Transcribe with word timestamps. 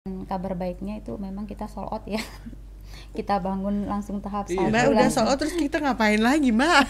Dan 0.00 0.24
kabar 0.24 0.56
baiknya 0.56 0.96
itu 0.96 1.12
memang 1.14 1.44
kita 1.44 1.68
sold 1.68 1.92
out 1.92 2.08
ya. 2.08 2.16
kita 3.20 3.36
bangun 3.36 3.84
langsung 3.84 4.24
tahap 4.24 4.48
Iya. 4.48 4.56
satu. 4.56 4.72
Mbak 4.72 4.84
udah 4.86 4.96
langsung- 4.96 5.26
soal 5.28 5.36
terus 5.36 5.52
kita 5.54 5.76
ngapain 5.76 6.16
lagi 6.16 6.48
Mbak? 6.50 6.80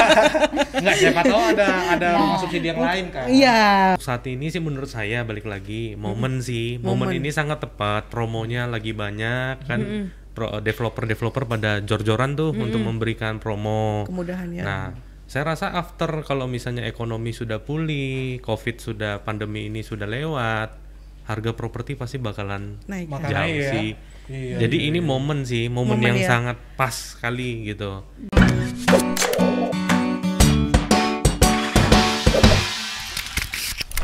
Enggak 0.80 0.96
siapa 0.96 1.20
tahu 1.22 1.42
ada 1.46 1.68
ada 1.92 2.06
Nah. 2.08 2.16
rumah 2.16 2.38
subsidi 2.40 2.66
yang 2.66 2.80
lain 2.80 3.12
kan. 3.12 3.28
Iya. 3.28 3.60
Saat 3.98 4.24
ini 4.26 4.48
sih 4.48 4.58
menurut 4.58 4.88
saya 4.88 5.22
balik 5.22 5.44
lagi 5.44 5.92
momen 5.94 6.40
sih, 6.40 6.80
momen, 6.80 7.12
Momen. 7.12 7.20
ini 7.20 7.28
sangat 7.28 7.60
tepat, 7.60 8.08
promonya 8.08 8.64
lagi 8.64 8.96
banyak 8.96 9.68
kan. 9.68 9.80
pro- 10.32 10.56
Developer-developer 10.56 11.44
pada 11.44 11.82
jor-joran 11.82 12.32
tuh 12.32 12.56
untuk 12.56 12.80
memberikan 12.80 13.36
promo. 13.36 14.08
Kemudahan 14.08 14.48
ya. 14.50 14.62
Nah, 14.62 14.84
saya 15.26 15.52
rasa 15.52 15.68
after 15.68 16.24
kalau 16.24 16.48
misalnya 16.48 16.86
ekonomi 16.86 17.28
sudah 17.30 17.60
pulih, 17.60 18.40
covid 18.40 18.78
sudah 18.78 19.20
pandemi 19.20 19.66
ini 19.66 19.82
sudah 19.82 20.06
lewat, 20.06 20.87
harga 21.28 21.52
properti 21.52 21.92
pasti 21.92 22.16
bakalan 22.16 22.80
Naik. 22.88 23.12
Makanya 23.12 23.44
jauh 23.44 23.52
iya. 23.52 23.70
sih. 23.70 23.88
Iya, 24.28 24.56
Jadi 24.64 24.76
ini 24.88 25.00
momen 25.04 25.44
sih, 25.44 25.68
momen, 25.68 26.00
Momen 26.00 26.08
yang 26.08 26.18
ya. 26.20 26.28
sangat 26.28 26.56
pas 26.76 26.92
sekali 26.92 27.68
gitu. 27.68 28.00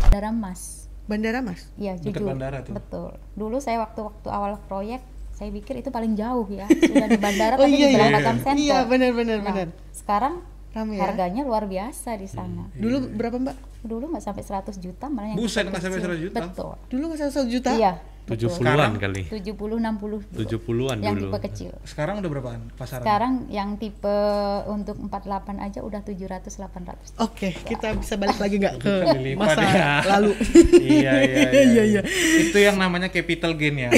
Bandara 0.05 0.31
Mas. 0.33 0.63
Bandara 1.05 1.41
Mas. 1.41 1.61
Iya, 1.81 1.97
jujur. 2.01 2.25
bandara 2.25 2.61
tuh. 2.65 2.73
Betul. 2.77 3.11
Dulu 3.37 3.57
saya 3.61 3.81
waktu-waktu 3.85 4.29
awal 4.29 4.57
proyek, 4.69 5.01
saya 5.33 5.49
pikir 5.51 5.81
itu 5.81 5.89
paling 5.93 6.17
jauh 6.17 6.47
ya. 6.49 6.69
Sudah 6.69 7.09
di 7.09 7.19
bandara 7.21 7.57
Oh 7.61 7.65
tapi 7.67 7.77
iya 7.77 7.89
di 7.89 7.93
iya. 7.93 7.99
Belang 7.99 8.13
Batam 8.21 8.37
Center. 8.41 8.61
Iya 8.61 8.79
benar 8.89 9.11
benar 9.13 9.39
Nah, 9.41 9.47
benar. 9.53 9.69
sekarang 9.93 10.35
Ramai 10.75 10.99
ya. 10.99 11.07
harganya 11.07 11.43
luar 11.47 11.71
biasa 11.71 12.19
di 12.19 12.27
sana. 12.27 12.67
Dulu 12.75 13.15
berapa 13.15 13.39
Mbak? 13.39 13.57
Dulu 13.87 14.05
nggak 14.11 14.25
sampai 14.27 14.43
100 14.43 14.75
juta, 14.83 15.07
malah 15.07 15.33
yang 15.33 15.39
Buset, 15.39 15.65
nggak 15.71 15.83
sampai 15.83 16.01
100 16.03 16.19
juta? 16.19 16.39
Betul. 16.51 16.75
Dulu 16.91 17.03
nggak 17.15 17.19
sampai 17.23 17.35
1 17.47 17.55
juta? 17.55 17.71
Iya. 17.79 17.93
70-an 18.25 18.97
kali. 18.97 19.29
70 19.29 19.53
60 19.53 20.01
dulu. 20.01 20.17
70-an 20.33 20.97
yang 21.05 21.13
dulu. 21.13 21.29
tipe 21.29 21.39
kecil. 21.45 21.71
Sekarang 21.85 22.25
udah 22.25 22.31
berapaan 22.33 22.73
pasaran? 22.73 23.05
Sekarang 23.05 23.33
yang 23.53 23.77
tipe 23.77 24.17
untuk 24.65 24.97
48 24.97 25.61
aja 25.61 25.85
udah 25.85 26.01
700 26.01 26.49
800. 26.49 27.21
Oke, 27.21 27.53
kita 27.53 27.93
bisa 28.01 28.17
balik 28.17 28.41
lagi 28.41 28.57
nggak 28.57 28.77
ke 28.81 28.93
masa 29.37 29.61
ya. 29.61 29.93
lalu? 30.17 30.33
iya, 30.81 31.13
iya, 31.29 31.49
Iya, 31.53 31.83
iya. 31.85 32.01
Itu 32.49 32.57
yang 32.57 32.81
namanya 32.81 33.13
capital 33.13 33.53
gain 33.61 33.77
ya. 33.77 33.91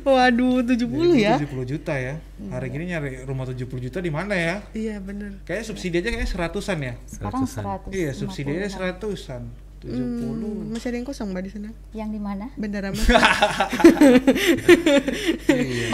Waduh, 0.00 0.64
70 0.64 0.88
ya? 1.20 1.36
70 1.36 1.68
juta 1.68 1.92
ya. 1.92 2.16
Hari 2.48 2.66
gini 2.72 2.88
nyari 2.88 3.28
rumah 3.28 3.44
70 3.44 3.68
juta 3.68 3.98
di 4.00 4.08
mana 4.08 4.32
ya? 4.32 4.64
Iya 4.72 4.96
benar. 5.04 5.44
Kayaknya 5.44 5.64
subsidi 5.68 6.00
aja 6.00 6.08
kayaknya 6.08 6.30
seratusan 6.30 6.78
ya. 6.80 6.94
Sekarang 7.04 7.44
Seratusan. 7.44 7.92
100. 7.92 8.00
Iya, 8.00 8.10
subsidi 8.16 8.50
aja 8.56 8.68
seratusan. 8.72 9.67
70. 9.78 9.94
Hmm, 9.94 10.74
masih 10.74 10.90
ada 10.90 10.96
yang 10.98 11.06
kosong 11.06 11.30
Mbak 11.30 11.42
di 11.46 11.50
sana? 11.54 11.70
Yang 11.94 12.10
di 12.18 12.20
mana? 12.20 12.46
Bandara 12.58 12.90
Mas. 12.90 13.06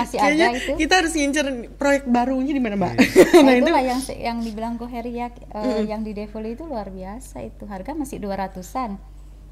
Masih 0.00 0.16
Kayaknya 0.16 0.48
ada 0.48 0.58
itu. 0.58 0.72
kita 0.80 0.94
harus 1.04 1.12
ngincer 1.12 1.46
proyek 1.76 2.08
barunya 2.08 2.52
di 2.56 2.62
mana 2.64 2.76
Mbak? 2.80 2.94
Nah, 3.34 3.50
nah 3.50 3.54
itu 3.58 3.66
itulah 3.66 3.84
yang 3.84 4.00
yang 4.16 4.38
dibilang 4.40 4.74
Koheri 4.80 5.12
ya 5.20 5.28
eh, 5.28 5.84
yang 5.84 6.00
di 6.06 6.16
Devil 6.16 6.54
itu 6.54 6.64
luar 6.64 6.88
biasa 6.88 7.44
itu. 7.44 7.66
Harga 7.68 7.92
masih 7.92 8.22
200-an. 8.22 8.96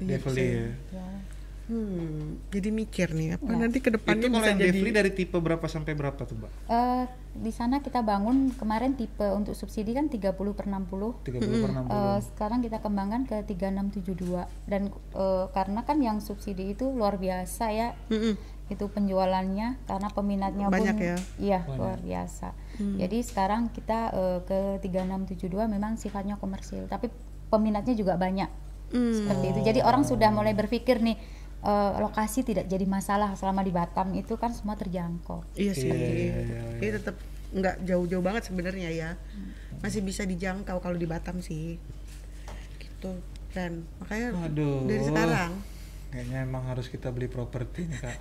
Devil 0.01 0.33
ya. 0.33 0.71
Ya. 0.89 1.07
Hmm, 1.63 2.43
jadi 2.49 2.69
mikir 2.69 3.07
nih 3.11 3.35
apa 3.35 3.47
Ya. 3.47 3.55
nanti 3.57 3.79
ke 3.79 3.87
depannya 3.87 4.19
Itu 4.19 4.27
kalau 4.29 4.43
bisa 4.43 4.51
yang 4.51 4.59
jadi 4.59 4.89
dari 4.93 5.11
tipe 5.11 5.37
berapa 5.37 5.63
sampai 5.65 5.93
berapa 5.93 6.19
tuh, 6.19 6.35
Mbak? 6.35 6.51
Eh, 6.67 7.03
di 7.35 7.49
sana 7.49 7.79
kita 7.79 7.99
bangun 7.99 8.51
kemarin 8.51 8.93
tipe 8.93 9.23
untuk 9.25 9.53
subsidi 9.53 9.91
kan 9.91 10.05
30 10.05 10.35
per 10.51 10.67
60. 10.67 11.15
30 11.23 11.63
per 11.63 11.71
60. 11.71 11.87
Eh, 11.87 12.19
sekarang 12.25 12.59
kita 12.59 12.77
kembangkan 12.77 13.23
ke 13.23 13.37
3672 13.47 14.43
dan 14.65 14.91
eh, 14.91 15.45
karena 15.49 15.81
kan 15.81 15.97
yang 15.97 16.19
subsidi 16.19 16.71
itu 16.71 16.89
luar 16.89 17.15
biasa 17.15 17.65
ya 17.69 17.95
Mm-mm. 18.07 18.35
itu 18.65 18.85
penjualannya 18.85 19.79
karena 19.83 20.07
peminatnya 20.09 20.67
Banyak 20.67 20.95
pun 20.95 21.03
ya? 21.05 21.17
iya 21.37 21.59
luar 21.69 21.99
biasa 21.99 22.55
jadi 22.79 23.17
sekarang 23.19 23.69
kita 23.69 23.99
eh, 24.09 24.39
ke 24.41 24.59
3672 24.81 25.47
memang 25.69 25.95
sifatnya 25.95 26.35
komersil 26.35 26.87
tapi 26.87 27.07
peminatnya 27.47 27.93
juga 27.93 28.15
banyak 28.15 28.51
Hmm. 28.85 29.09
seperti 29.09 29.45
itu 29.49 29.59
jadi 29.65 29.79
orang 29.81 30.05
sudah 30.05 30.29
mulai 30.29 30.53
berpikir 30.53 31.01
nih 31.01 31.17
eh, 31.63 31.91
lokasi 31.99 32.43
tidak 32.43 32.67
jadi 32.67 32.83
masalah 32.83 33.33
selama 33.39 33.63
di 33.63 33.71
Batam 33.71 34.11
itu 34.13 34.35
kan 34.35 34.51
semua 34.51 34.75
terjangkau 34.75 35.41
Iya 35.55 35.73
sih. 35.73 35.89
Iya, 35.89 35.95
iya, 35.95 36.35
iya, 36.43 36.61
Jadi 36.77 36.91
tetap 36.99 37.15
nggak 37.53 37.75
jauh-jauh 37.85 38.23
banget 38.25 38.43
sebenarnya 38.51 38.89
ya. 38.91 39.09
Masih 39.79 40.03
bisa 40.03 40.27
dijangkau 40.27 40.77
kalau 40.83 40.97
di 40.99 41.07
Batam 41.07 41.39
sih. 41.39 41.79
Gitu. 42.77 43.11
Dan 43.53 43.85
makanya 44.01 44.35
Aduh. 44.49 44.85
dari 44.89 45.03
sekarang. 45.05 45.72
Kayaknya 46.13 46.45
emang 46.45 46.69
harus 46.69 46.93
kita 46.93 47.09
beli 47.09 47.25
properti 47.25 47.89
nih, 47.89 47.97
Kak. 47.97 48.17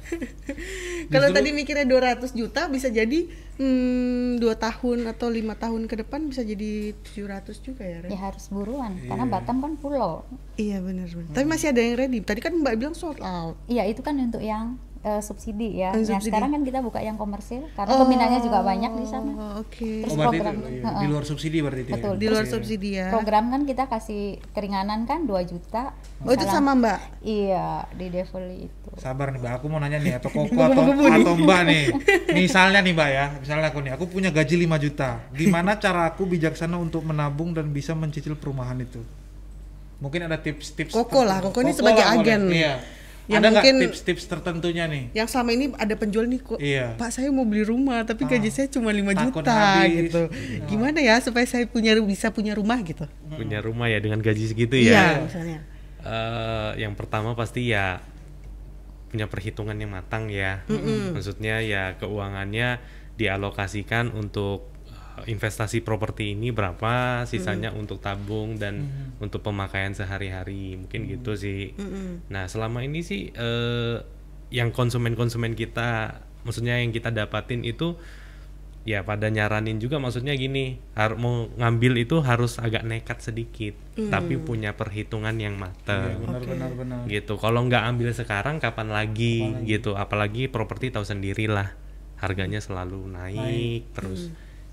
Kalau 1.13 1.29
tadi 1.29 1.53
mikirnya 1.53 1.85
200 1.85 2.33
juta 2.33 2.65
bisa 2.73 2.89
jadi 2.89 3.29
hmm, 3.61 4.41
2 4.41 4.49
tahun 4.57 5.13
atau 5.13 5.29
lima 5.29 5.53
tahun 5.61 5.85
ke 5.85 6.01
depan 6.01 6.25
bisa 6.25 6.41
jadi 6.41 6.97
700 7.05 7.53
juga 7.61 7.85
ya, 7.85 8.01
Ren? 8.01 8.09
ya 8.09 8.19
harus 8.33 8.49
buruan 8.49 8.97
karena 8.97 9.29
Batam 9.29 9.61
kan 9.61 9.77
pulau 9.77 10.25
Iya 10.57 10.81
benar 10.81 11.05
benar. 11.13 11.37
Tapi 11.37 11.45
masih 11.45 11.69
ada 11.77 11.81
yang 11.85 12.01
ready. 12.01 12.25
Tadi 12.25 12.41
kan 12.41 12.57
Mbak 12.57 12.75
bilang 12.81 12.97
sold 12.97 13.21
out. 13.21 13.61
iya 13.69 13.85
itu 13.85 14.01
kan 14.01 14.17
untuk 14.17 14.41
yang 14.41 14.81
eh, 15.03 15.19
subsidi 15.19 15.69
ya 15.77 15.91
Nah, 15.91 16.01
subsidi. 16.01 16.31
sekarang 16.31 16.51
kan 16.51 16.63
kita 16.63 16.79
buka 16.79 16.99
yang 16.99 17.15
komersil 17.15 17.67
karena 17.73 17.95
peminatnya 17.97 18.39
juga 18.39 18.63
banyak 18.63 18.93
di 18.93 19.05
sana 19.05 19.31
Oh, 19.33 19.53
Oke. 19.61 19.83
Oh, 19.99 20.07
Terus 20.07 20.15
berarti 20.15 20.37
itu 20.37 20.45
program. 20.45 20.57
iya, 20.65 20.91
di 20.95 21.07
luar 21.07 21.25
subsidi 21.25 21.59
berarti 21.59 21.81
itu. 21.81 21.89
ya? 21.89 21.95
Betul. 21.97 22.15
Di 22.15 22.27
luar 22.27 22.45
Iya. 22.45 22.53
subsidi 22.53 22.91
ya. 22.95 23.07
program 23.11 23.45
kan 23.49 23.61
kita 23.65 23.85
kasih 23.87 24.23
keringanan 24.51 24.99
kan 25.03 25.21
2 25.23 25.43
juta 25.45 25.83
Oh 26.21 26.31
itu 26.31 26.47
sama 26.47 26.73
Mbak. 26.73 26.99
iya 27.21 27.67
di 27.91 28.07
Devil 28.09 28.45
itu 28.65 28.89
Sabar 28.95 29.31
nih, 29.31 29.41
Mbak. 29.41 29.53
Aku 29.57 29.67
mau 29.67 29.79
nanya 29.79 29.99
nih 29.99 30.15
atau 30.19 30.29
Koko 30.29 30.53
atau, 30.55 30.83
atau 30.87 31.35
Mbak 31.35 31.61
nih. 31.65 31.83
Misalnya 32.31 32.79
nih, 32.79 32.93
Mbak 32.93 33.09
ya. 33.11 33.25
Misalnya 33.35 33.67
aku 33.67 33.81
nih, 33.81 33.93
aku 33.93 34.05
punya 34.07 34.29
gaji 34.29 34.55
5 34.61 34.77
juta. 34.79 35.11
Gimana 35.33 35.75
cara 35.77 36.07
aku 36.07 36.23
bijaksana 36.25 36.77
untuk 36.77 37.03
menabung 37.03 37.51
dan 37.51 37.69
bisa 37.69 37.93
mencicil 37.93 38.35
perumahan 38.35 38.79
itu? 38.79 39.01
Mungkin 39.97 40.27
ada 40.27 40.37
tips-tips. 40.37 40.93
Koko 40.93 41.23
lah, 41.23 41.39
tertentu. 41.39 41.49
Koko 41.49 41.59
ini 41.61 41.73
sebagai 41.73 42.03
lah 42.03 42.13
boleh. 42.13 42.23
agen. 42.23 42.43
Iya. 42.49 42.75
Yang 43.31 43.39
ada 43.39 43.49
nggak 43.49 43.63
mungkin- 43.63 43.81
tips-tips 43.87 44.25
tertentunya 44.27 44.85
nih? 44.87 45.05
Yang 45.13 45.29
selama 45.31 45.51
ini 45.53 45.65
ada 45.75 45.95
penjual 45.95 46.27
nih 46.27 46.41
kok. 46.41 46.59
Iya. 46.59 46.87
Pak 46.97 47.11
saya 47.11 47.29
mau 47.31 47.47
beli 47.47 47.63
rumah 47.63 48.03
tapi 48.03 48.25
gaji 48.25 48.49
Ah, 48.49 48.53
saya 48.53 48.67
cuma 48.67 48.91
5 48.91 49.13
takut 49.13 49.41
juta 49.41 49.55
habis. 49.55 50.11
gitu. 50.11 50.23
Iya. 50.27 50.67
Gimana 50.67 50.99
ya 50.99 51.15
supaya 51.19 51.47
saya 51.47 51.65
punya 51.65 51.95
bisa 51.99 52.31
punya 52.31 52.53
rumah 52.53 52.83
gitu? 52.83 53.07
Punya 53.29 53.59
rumah 53.59 53.87
ya 53.87 53.99
dengan 53.99 54.19
gaji 54.19 54.45
segitu 54.45 54.75
Iya, 54.75 54.91
ya. 54.91 55.07
misalnya. 55.23 55.61
Eh, 56.03 56.71
yang 56.81 56.99
pertama 56.99 57.33
pasti 57.33 57.71
ya 57.71 58.03
punya 59.07 59.29
perhitungan 59.29 59.77
yang 59.77 59.93
matang 59.93 60.27
ya. 60.27 60.67
Maksudnya 61.13 61.61
ya 61.61 61.95
keuangannya 61.97 62.81
dialokasikan 63.15 64.11
untuk 64.11 64.72
investasi 65.25 65.85
properti 65.85 66.33
ini 66.33 66.51
berapa, 66.51 67.25
sisanya 67.29 67.71
untuk 67.73 68.01
tabung 68.01 68.57
dan 68.57 68.89
untuk 69.19 69.43
pemakaian 69.45 69.93
sehari-hari. 69.93 70.77
Mungkin 70.77 71.09
gitu 71.09 71.37
sih. 71.37 71.73
Nah, 72.29 72.49
selama 72.49 72.83
ini 72.85 73.05
sih 73.05 73.31
eh, 73.33 73.97
yang 74.53 74.69
konsumen-konsumen 74.71 75.57
kita 75.57 76.21
maksudnya 76.45 76.77
yang 76.83 76.91
kita 76.93 77.09
dapatin 77.09 77.63
itu 77.65 77.97
ya 78.83 79.07
pada 79.07 79.31
nyaranin 79.31 79.79
juga. 79.79 80.03
Maksudnya 80.03 80.35
gini 80.35 80.83
har 80.99 81.15
mau 81.15 81.47
ngambil 81.55 82.03
itu 82.03 82.19
harus 82.21 82.59
agak 82.59 82.83
nekat 82.83 83.23
sedikit 83.23 83.79
tapi 83.95 84.41
punya 84.41 84.75
perhitungan 84.75 85.37
yang 85.39 85.55
Iya, 85.55 85.63
mateng 85.71 86.19
benar 86.19 86.43
benar 86.43 86.71
benar. 86.75 87.01
gitu. 87.07 87.39
Kalau 87.39 87.63
nggak 87.69 87.85
ambil 87.95 88.11
sekarang 88.11 88.59
kapan 88.59 88.89
lagi, 88.91 89.55
gitu. 89.69 89.95
Apalagi 89.95 90.51
properti 90.51 90.91
tahu 90.91 91.07
sendiri 91.07 91.47
lah 91.47 91.73
harganya 92.19 92.63
selalu 92.63 93.07
naik, 93.11 93.91
terus 93.95 94.31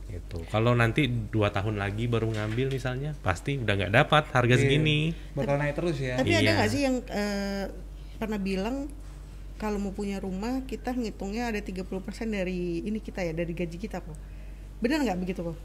gitu 0.09 0.41
kalau 0.49 0.73
nanti 0.73 1.05
dua 1.07 1.49
tahun 1.49 1.77
lagi 1.77 2.05
baru 2.05 2.29
ngambil 2.29 2.69
misalnya 2.69 3.13
pasti 3.19 3.55
udah 3.55 3.73
nggak 3.77 3.93
dapat 3.93 4.23
harga 4.29 4.53
Iya. 4.53 4.61
segini 4.61 4.99
Bakal 5.33 5.55
naik 5.55 5.73
terus 5.73 5.97
ya. 5.97 6.17
Tapi 6.17 6.33
ada 6.33 6.41
Iya. 6.41 6.53
nggak 6.57 6.69
sih 6.69 6.81
yang 6.83 6.95
eh, 7.05 7.65
pernah 8.17 8.37
bilang 8.37 8.89
kalau 9.55 9.75
mau 9.75 9.91
punya 9.91 10.17
rumah 10.17 10.63
kita 10.63 10.91
ngitungnya 10.91 11.51
ada 11.51 11.59
30% 11.59 11.85
dari 12.27 12.79
ini 12.81 12.97
kita 12.97 13.21
ya 13.21 13.31
dari 13.31 13.51
gaji 13.51 13.75
kita 13.75 13.99
kok. 13.99 14.15
Benar 14.79 15.03
nggak 15.03 15.19
begitu 15.19 15.41
kok? 15.43 15.57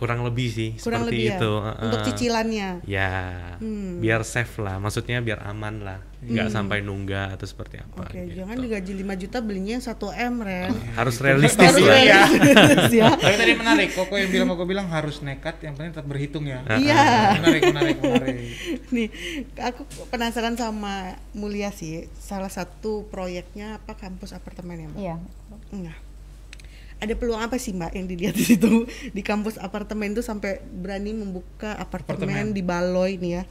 Kurang 0.00 0.24
lebih 0.24 0.48
sih 0.48 0.70
Kurang 0.74 1.04
seperti 1.04 1.12
lebih 1.12 1.26
ya. 1.26 1.36
itu 1.36 1.52
Untuk 1.76 1.98
heeh. 1.98 2.08
cicilannya. 2.08 2.68
ya 2.82 3.12
Hmm. 3.60 4.00
biar 4.00 4.24
safe 4.24 4.56
lah 4.58 4.80
maksudnya 4.80 5.20
biar 5.20 5.44
aman 5.44 5.76
lah 5.78 6.00
nggak 6.20 6.48
sampai 6.48 6.80
nunggak 6.80 7.32
atau 7.32 7.44
seperti 7.44 7.76
apa 7.76 8.04
Oke, 8.04 8.16
gitu. 8.22 8.40
jangan 8.40 8.56
digaji 8.56 8.92
5 8.94 9.16
juta 9.18 9.38
belinya 9.40 9.76
1 9.76 9.96
M, 10.12 10.34
Ren. 10.38 10.68
harus 11.00 11.16
realistis 11.18 11.56
Harus 11.62 11.80
realistis 11.80 12.92
ya. 13.00 13.08
Tapi 13.10 13.36
tadi 13.36 13.52
menarik, 13.54 13.88
Koko 13.90 14.14
yang 14.14 14.28
bilang 14.28 14.48
Koko 14.48 14.64
bilang 14.64 14.84
harus 14.86 15.20
nekat, 15.20 15.60
yang 15.60 15.72
penting 15.74 15.92
tetap 15.92 16.04
berhitung 16.04 16.44
ya. 16.44 16.60
Iya. 16.70 17.40
Menarik, 17.40 17.62
menarik, 17.66 17.96
menarik. 17.98 18.36
Nih, 18.94 19.08
aku 19.56 19.80
penasaran 20.08 20.56
sama 20.56 21.16
Mulia 21.32 21.68
sih. 21.70 22.04
Salah 22.14 22.48
satu 22.48 23.04
proyeknya 23.06 23.80
apa 23.80 23.96
kampus 23.96 24.32
apartemen 24.32 24.76
ya, 24.76 24.88
Mbak? 24.88 24.98
iya 24.98 25.16
Enggak. 25.70 25.96
Ada 27.00 27.14
peluang 27.14 27.40
apa 27.40 27.56
sih 27.56 27.72
Mbak 27.72 27.92
yang 27.92 28.06
dilihat 28.06 28.34
di 28.34 28.44
situ 28.46 28.84
di 29.16 29.22
kampus 29.22 29.56
apartemen 29.56 30.12
tuh 30.12 30.20
sampai 30.20 30.60
berani 30.60 31.12
membuka 31.12 31.72
apartemen, 31.74 32.28
Apartemen. 32.28 32.52
di 32.52 32.62
Baloi 32.62 33.16
nih 33.16 33.32
ya? 33.32 33.42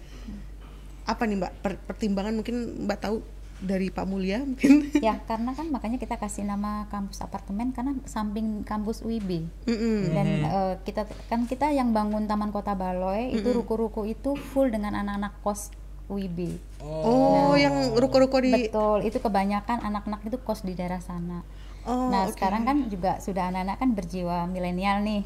Apa 1.04 1.26
nih 1.26 1.38
Mbak 1.38 1.52
per- 1.60 1.82
pertimbangan 1.84 2.34
mungkin 2.36 2.56
Mbak 2.86 3.00
tahu 3.00 3.18
dari 3.60 3.92
Pak 3.92 4.06
Mulia 4.06 4.40
mungkin. 4.40 4.88
ya 5.04 5.20
karena 5.26 5.52
kan 5.52 5.68
makanya 5.68 5.98
kita 5.98 6.16
kasih 6.16 6.48
nama 6.48 6.88
kampus 6.88 7.20
apartemen 7.20 7.76
karena 7.76 7.92
samping 8.06 8.64
kampus 8.64 9.04
UIB 9.04 9.44
Mm-mm. 9.68 10.16
dan 10.16 10.28
eh, 10.42 10.74
kita 10.86 11.04
kan 11.28 11.44
kita 11.44 11.68
yang 11.70 11.92
bangun 11.92 12.24
Taman 12.24 12.56
Kota 12.56 12.72
Baloy 12.72 13.36
itu 13.36 13.52
ruko-ruko 13.52 14.08
itu 14.08 14.40
full 14.40 14.70
dengan 14.70 14.96
anak-anak 14.96 15.44
kos 15.44 15.76
UIB 16.08 16.56
Oh, 16.80 17.52
yang 17.54 17.92
ruko-ruko 17.92 18.40
di 18.40 18.72
betul 18.72 19.04
itu 19.04 19.20
kebanyakan 19.20 19.84
anak-anak 19.84 20.24
itu 20.24 20.40
kos 20.40 20.64
di 20.64 20.72
daerah 20.72 21.04
sana 21.04 21.44
Oh, 21.90 22.08
nah 22.08 22.24
oke. 22.24 22.38
sekarang 22.38 22.64
kan 22.64 22.78
juga 22.86 23.18
sudah 23.18 23.50
anak-anak 23.50 23.78
kan 23.78 23.90
berjiwa 23.92 24.38
milenial 24.46 25.02
nih. 25.02 25.26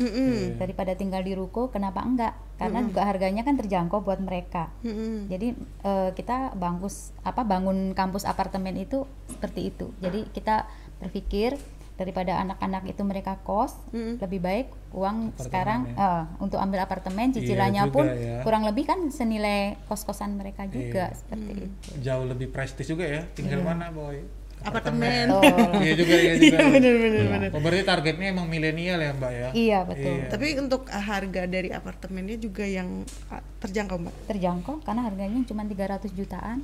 Daripada 0.56 0.96
tinggal 0.96 1.20
di 1.20 1.36
ruko 1.36 1.68
kenapa 1.68 2.00
enggak? 2.00 2.34
Karena 2.56 2.80
juga 2.82 3.04
harganya 3.04 3.44
kan 3.44 3.56
terjangkau 3.56 4.00
buat 4.00 4.18
mereka. 4.18 4.72
Mm-mm. 4.80 5.28
jadi 5.28 5.52
eh, 5.84 6.10
kita 6.14 6.56
bangkus 6.56 7.12
apa 7.22 7.44
bangun 7.44 7.92
kampus 7.92 8.24
apartemen 8.24 8.74
itu 8.74 9.04
seperti 9.28 9.70
itu. 9.70 9.92
Jadi 10.00 10.32
kita 10.32 10.64
berpikir 10.98 11.60
daripada 11.94 12.42
anak-anak 12.42 12.90
itu 12.90 13.06
mereka 13.06 13.38
kos 13.40 13.78
lebih 13.94 14.40
baik 14.40 14.68
uang 14.92 15.38
sekarang 15.38 15.94
eh, 15.94 16.24
untuk 16.40 16.58
ambil 16.58 16.82
apartemen 16.82 17.30
cicilannya 17.30 17.86
juga 17.86 17.94
pun 17.94 18.06
ya. 18.08 18.42
kurang 18.42 18.64
lebih 18.64 18.88
kan 18.88 19.00
senilai 19.10 19.78
kos-kosan 19.86 20.34
mereka 20.34 20.66
juga 20.66 21.12
Iya. 21.12 21.18
seperti 21.18 21.52
itu. 21.54 21.68
Jauh 22.02 22.26
lebih 22.26 22.48
prestis 22.50 22.88
juga 22.88 23.04
ya 23.04 23.22
tinggal 23.30 23.62
mana 23.62 23.92
boy 23.92 24.24
Apartemen. 24.64 25.26
Betul. 25.30 25.70
iya 25.80 25.94
juga 25.94 26.16
iya 26.16 26.34
juga 26.36 26.58
bener 26.74 26.94
bener 26.96 27.24
bener. 27.28 27.50
oh, 27.50 27.60
berarti 27.60 27.84
targetnya 27.84 28.28
emang 28.30 28.48
milenial 28.48 28.98
ya 28.98 29.12
mbak 29.12 29.32
ya 29.32 29.50
iya 29.54 29.80
betul 29.82 30.14
Iya. 30.16 30.28
Tapi 30.30 30.48
untuk 30.58 30.82
ah, 30.88 31.04
harga 31.04 31.42
dari 31.46 31.70
apartemennya 31.70 32.38
juga 32.38 32.64
yang 32.64 32.90
ah, 33.28 33.44
terjangkau 33.60 33.98
mbak. 34.00 34.16
terjangkau 34.26 34.76
karena 34.82 35.02
harganya 35.04 35.40
cuma 35.44 35.62
300 35.62 36.08
jutaan 36.12 36.64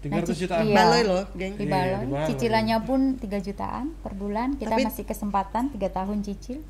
300 0.00 0.28
cic- 0.28 0.38
jutaan 0.42 0.64
iya. 0.64 0.74
Baloi 0.76 1.02
loh, 1.04 1.24
geng. 1.32 1.54
di 1.54 1.62
Iya, 1.62 1.70
Baloi. 1.70 2.00
di 2.00 2.10
Baloi. 2.10 2.28
cicilannya 2.28 2.78
pun 2.80 3.00
3 3.16 3.22
jutaan 3.40 3.84
per 3.96 4.12
bulan 4.12 4.48
kita 4.54 4.72
Tapi- 4.72 4.84
masih 4.84 5.04
kesempatan 5.04 5.70
tiga 5.70 5.88
tahun 5.88 6.20
cicil 6.20 6.60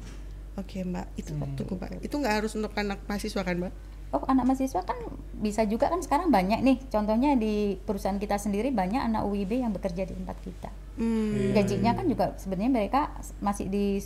Oke 0.52 0.84
mbak, 0.84 1.08
itu 1.16 1.32
Hmm. 1.32 1.56
tunggu 1.56 1.74
mbak. 1.74 1.96
Itu 2.02 2.12
nggak 2.14 2.34
harus 2.38 2.52
untuk 2.52 2.76
anak 2.76 3.00
mahasiswa 3.02 3.40
kan 3.40 3.56
mbak? 3.56 3.72
Oh, 4.12 4.20
anak 4.22 4.44
mahasiswa 4.44 4.80
kan 4.80 4.98
bisa 5.34 5.64
juga 5.64 5.88
kan 5.88 5.98
sekarang 5.98 6.28
banyak 6.28 6.60
nih. 6.60 6.76
Contohnya 6.86 7.32
di 7.32 7.74
perusahaan 7.78 8.16
kita 8.16 8.36
sendiri 8.36 8.68
banyak 8.68 9.00
anak 9.00 9.24
UIB 9.24 9.58
yang 9.58 9.72
bekerja 9.72 10.04
di 10.04 10.12
tempat 10.12 10.36
kita. 10.38 10.68
Hmm. 10.94 11.32
Iya, 11.32 11.48
Gajinya 11.58 11.92
kan 11.92 12.04
juga 12.04 12.36
sebenarnya 12.36 12.68
mereka 12.70 13.00
masih 13.38 13.66
di 13.66 13.96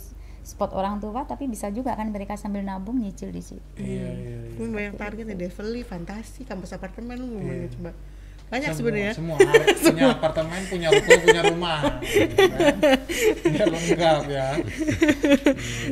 spot 0.41 0.71
orang 0.71 0.97
tua 0.97 1.21
tapi 1.21 1.43
bisa 1.45 1.67
juga 1.67 1.91
kan 1.91 2.07
mereka 2.07 2.33
sambil 2.33 2.63
nabung 2.63 2.95
nyicil 2.97 3.29
di 3.29 3.43
situ. 3.43 3.59
iya 3.75 4.07
iya 4.09 4.37
iya. 4.47 4.63
Banyak 4.65 4.95
target 4.95 5.27
nih, 5.27 5.37
Develi, 5.37 5.83
Fantasi, 5.83 6.41
kampus 6.41 6.71
apartemen 6.71 7.19
lu 7.19 7.35
Iya. 7.37 7.67
coba. 7.69 7.91
Banyak 8.47 8.71
Semua- 8.71 8.79
sebenarnya. 8.79 9.11
semua 9.11 9.35
harus 9.37 9.79
punya 9.83 10.05
apartemen 10.15 10.61
punya 10.65 10.87
ruko 10.87 11.11
punya 11.19 11.41
rumah 11.43 11.79
biar 13.43 13.67
lengkap 13.67 14.23
ya 14.29 14.47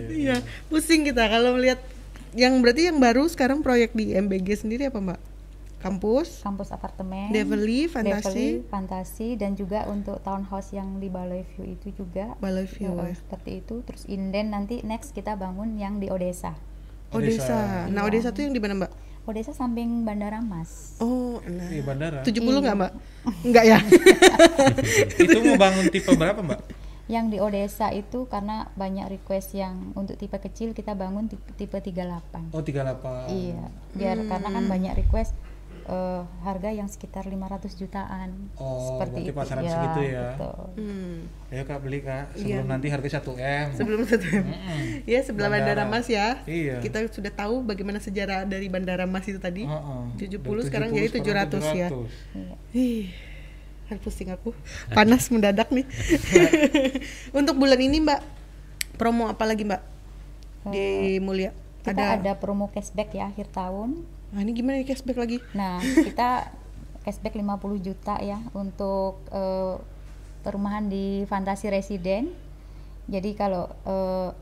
Iya, 0.08 0.36
pusing 0.68 1.04
kita 1.04 1.28
kalau 1.28 1.56
melihat 1.56 1.84
yang 2.36 2.60
berarti 2.60 2.88
yang 2.88 3.00
baru 3.00 3.26
sekarang 3.26 3.60
proyek 3.60 3.92
di 3.92 4.12
MBG 4.12 4.62
sendiri 4.62 4.88
apa 4.88 5.00
mbak? 5.00 5.20
Kampus, 5.78 6.42
Kampus 6.42 6.74
apartemen, 6.74 7.30
Develi, 7.30 7.86
Fantasi, 7.86 8.26
Develi, 8.26 8.50
Fantasi 8.66 9.28
dan 9.36 9.54
juga 9.54 9.86
untuk 9.86 10.18
townhouse 10.20 10.74
yang 10.74 10.98
di 10.98 11.08
Baloi 11.08 11.46
View 11.48 11.78
itu 11.78 11.94
juga. 11.96 12.34
Balai 12.36 12.66
View 12.66 12.90
Eh, 12.98 13.14
ya. 13.14 13.16
seperti 13.16 13.62
itu. 13.62 13.86
Terus 13.86 14.02
inden 14.06 14.50
nanti 14.50 14.82
next 14.82 15.14
kita 15.14 15.38
bangun 15.38 15.78
yang 15.78 16.02
di 16.02 16.10
Odessa. 16.10 16.58
Odessa. 17.10 17.86
Nah 17.86 18.02
Iya. 18.02 18.10
Odessa 18.10 18.30
tuh 18.30 18.44
yang 18.44 18.52
di 18.52 18.60
mana 18.60 18.74
mbak? 18.76 18.92
Odessa 19.26 19.54
samping 19.54 20.02
Bandara 20.02 20.38
Mas. 20.38 20.98
Oh, 20.98 21.38
nah. 21.42 21.66
di 21.66 21.82
bandara 21.82 22.22
70 22.22 22.34
nggak 22.60 22.66
Iya. 22.68 22.82
mbak? 22.82 22.92
Enggak 23.42 23.66
ya? 23.66 23.78
itu 25.22 25.38
mau 25.40 25.56
bangun 25.56 25.86
tipe 25.90 26.12
berapa 26.14 26.42
mbak 26.42 26.60
Yang 27.06 27.26
di 27.28 27.38
Odessa 27.38 27.88
itu 27.90 28.26
karena 28.26 28.74
banyak 28.74 29.06
request 29.12 29.54
yang 29.54 29.94
untuk 29.94 30.18
tipe 30.18 30.34
kecil 30.36 30.74
kita 30.74 30.94
bangun 30.94 31.30
tipe, 31.30 31.46
tipe 31.54 31.78
38. 31.78 32.50
oh 32.50 32.62
38 32.62 33.30
Iya, 33.30 33.64
biar 33.94 34.18
karena 34.26 34.50
kan 34.50 34.66
banyak 34.66 34.94
request 34.98 35.38
eh, 35.86 36.22
harga 36.42 36.74
yang 36.74 36.90
sekitar 36.90 37.22
500 37.24 37.78
jutaan. 37.78 38.50
Oh, 38.58 38.98
seperti 38.98 39.30
itu. 39.30 39.38
pasaran 39.38 39.62
segitu 39.62 40.02
ya. 40.08 40.34
Betul. 40.34 40.66
Hmm. 40.76 41.18
ayo 41.48 41.62
kak 41.64 41.80
beli 41.80 42.02
kak 42.02 42.34
Iya. 42.34 42.58
sebelum 42.58 42.68
nanti 42.68 42.88
harga 42.90 43.10
1 43.22 43.38
m 43.38 43.68
Sebelum 43.72 44.00
satu 44.04 44.26
Mm-mm. 44.26 45.06
Ya 45.06 45.20
sebelah 45.22 45.48
Bandara. 45.48 45.86
Bandara. 45.86 45.94
Mas 45.94 46.10
ya. 46.10 46.42
Iya. 46.44 46.82
Kita 46.82 47.06
sudah 47.06 47.30
tahu 47.30 47.62
bagaimana 47.62 48.02
sejarah 48.02 48.44
dari 48.44 48.66
Bandara 48.66 49.06
Mas 49.06 49.30
itu 49.30 49.38
tadi. 49.38 49.62
Heeh. 49.64 50.02
70 50.18 50.42
Dari 50.42 50.66
sekarang 50.66 50.90
jadi 50.90 51.08
700 51.14 51.62
ya. 51.70 51.90
700. 51.94 52.74
Iya. 52.74 53.06
Kan 53.86 54.02
pusing 54.02 54.34
aku. 54.34 54.50
Panas 54.90 55.30
mendadak 55.30 55.70
nih. 55.70 55.86
Untuk 57.38 57.56
bulan 57.62 57.78
ini 57.78 58.02
Mbak, 58.02 58.22
promo 58.98 59.30
apa 59.30 59.46
lagi 59.46 59.62
Mbak? 59.62 59.82
Di 60.74 61.22
Mulia. 61.22 61.54
Kita 61.86 62.18
ada, 62.18 62.34
promo 62.34 62.74
cashback 62.74 63.14
ya 63.14 63.30
akhir 63.30 63.54
tahun. 63.54 64.02
Nah, 64.34 64.40
ini 64.42 64.58
gimana 64.58 64.82
nih 64.82 64.90
cashback 64.90 65.22
lagi? 65.22 65.38
Nah, 65.54 65.78
kita 66.08 66.50
cashback 67.06 67.38
50 67.38 67.86
juta 67.86 68.18
ya 68.18 68.42
untuk 68.58 69.22
eh, 69.30 69.78
perumahan 70.42 70.90
di 70.90 71.30
Fantasi 71.30 71.70
Residen. 71.70 72.34
Jadi 73.06 73.38
kalau 73.38 73.70
eh, 73.86 74.34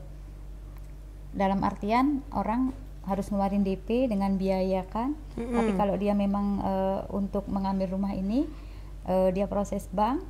dalam 1.36 1.60
artian 1.60 2.24
orang 2.32 2.72
harus 3.04 3.28
ngeluarin 3.28 3.60
DP 3.60 4.08
dengan 4.08 4.40
biaya 4.40 4.88
kan. 4.88 5.12
Tapi 5.36 5.76
kalau 5.76 6.00
dia 6.00 6.16
memang 6.16 6.64
eh, 6.64 7.00
untuk 7.12 7.44
mengambil 7.52 7.92
rumah 7.92 8.16
ini 8.16 8.48
eh, 9.08 9.30
dia 9.32 9.46
proses 9.48 9.88
bank 9.92 10.24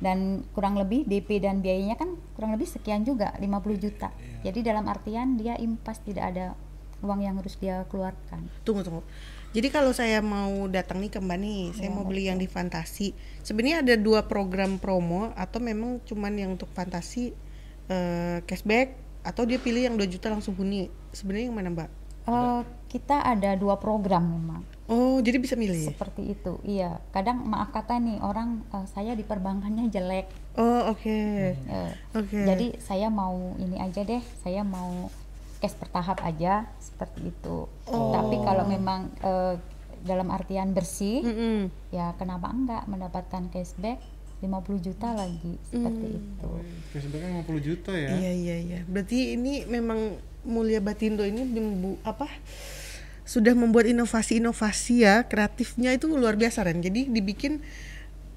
dan 0.00 0.48
kurang 0.56 0.80
lebih 0.80 1.04
DP 1.04 1.44
dan 1.44 1.60
biayanya 1.60 1.94
kan 2.00 2.16
kurang 2.32 2.56
lebih 2.56 2.66
sekian 2.66 3.04
juga 3.04 3.36
50 3.36 3.76
juta. 3.76 4.08
Jadi 4.40 4.64
dalam 4.64 4.88
artian 4.88 5.36
dia 5.36 5.60
impas 5.60 6.00
tidak 6.00 6.32
ada 6.32 6.56
uang 7.04 7.20
yang 7.20 7.36
harus 7.36 7.56
dia 7.60 7.84
keluarkan. 7.88 8.48
Tunggu 8.64 8.80
tunggu. 8.80 9.02
Jadi 9.50 9.68
kalau 9.68 9.90
saya 9.90 10.22
mau 10.22 10.70
datang 10.70 11.02
nih 11.02 11.10
ke 11.10 11.18
Mbak 11.18 11.38
nih, 11.42 11.62
saya 11.74 11.90
mau 11.90 12.06
beli 12.06 12.30
yang 12.30 12.38
di 12.38 12.46
Fantasi. 12.46 13.12
Sebenarnya 13.42 13.82
ada 13.82 13.94
dua 13.98 14.24
program 14.24 14.78
promo 14.78 15.34
atau 15.34 15.58
memang 15.58 15.98
cuman 16.06 16.32
yang 16.38 16.50
untuk 16.54 16.70
Fantasi 16.70 17.34
eh, 17.90 18.38
cashback 18.46 18.94
atau 19.20 19.44
dia 19.44 19.60
pilih 19.60 19.84
yang 19.84 20.00
2 20.00 20.06
juta 20.08 20.32
langsung 20.32 20.56
huni. 20.56 20.88
Sebenarnya 21.12 21.50
yang 21.50 21.56
mana 21.58 21.68
Mbak? 21.74 21.90
Eh, 22.30 22.62
kita 22.90 23.26
ada 23.26 23.58
dua 23.58 23.80
program 23.80 24.22
memang 24.22 24.62
Oh, 24.90 25.22
jadi 25.22 25.38
bisa 25.38 25.54
milih. 25.54 25.86
seperti 25.86 26.34
itu. 26.34 26.58
Iya, 26.60 26.98
kadang 27.10 27.46
maaf 27.46 27.70
kata 27.70 27.96
nih 27.96 28.18
orang 28.18 28.66
eh, 28.68 28.86
saya 28.90 29.14
di 29.14 29.22
perbankannya 29.22 29.86
jelek. 29.86 30.26
Oh, 30.58 30.90
oke. 30.90 31.06
Eh, 31.54 31.92
Oke. 32.12 32.34
Jadi 32.42 32.74
saya 32.82 33.06
mau 33.06 33.54
ini 33.56 33.78
aja 33.78 34.02
deh, 34.02 34.18
saya 34.42 34.66
mau 34.66 35.06
cash 35.58 35.78
bertahap 35.78 36.18
aja 36.20 36.66
seperti 36.76 37.30
itu. 37.30 37.70
Tapi 37.86 38.36
kalau 38.42 38.66
memang 38.66 39.14
eh, 39.16 39.54
dalam 40.00 40.26
artian 40.28 40.72
bersih, 40.72 41.22
Mm-mm. 41.22 41.58
ya 41.90 42.16
kenapa 42.16 42.50
enggak 42.50 42.82
mendapatkan 42.84 43.46
cashback 43.48 44.02
50 44.40 44.50
juta 44.82 45.12
lagi 45.12 45.54
seperti 45.68 46.16
itu. 46.16 46.50
cashbacknya 46.90 47.44
50 47.44 47.60
juta 47.62 47.92
ya 47.92 48.10
Iya 48.16 48.32
iya 48.34 48.56
iya. 48.58 48.80
Berarti 48.88 49.36
ini 49.36 49.68
memang 49.68 50.16
Mulia 50.42 50.80
Batindo 50.80 51.20
ini 51.22 51.44
membu 51.44 52.00
apa 52.00 52.24
sudah 53.30 53.54
membuat 53.54 53.86
inovasi-inovasi 53.86 55.06
ya 55.06 55.22
kreatifnya 55.30 55.94
itu 55.94 56.10
luar 56.10 56.34
biasa 56.34 56.66
Ren. 56.66 56.82
Jadi 56.82 57.06
dibikin 57.06 57.62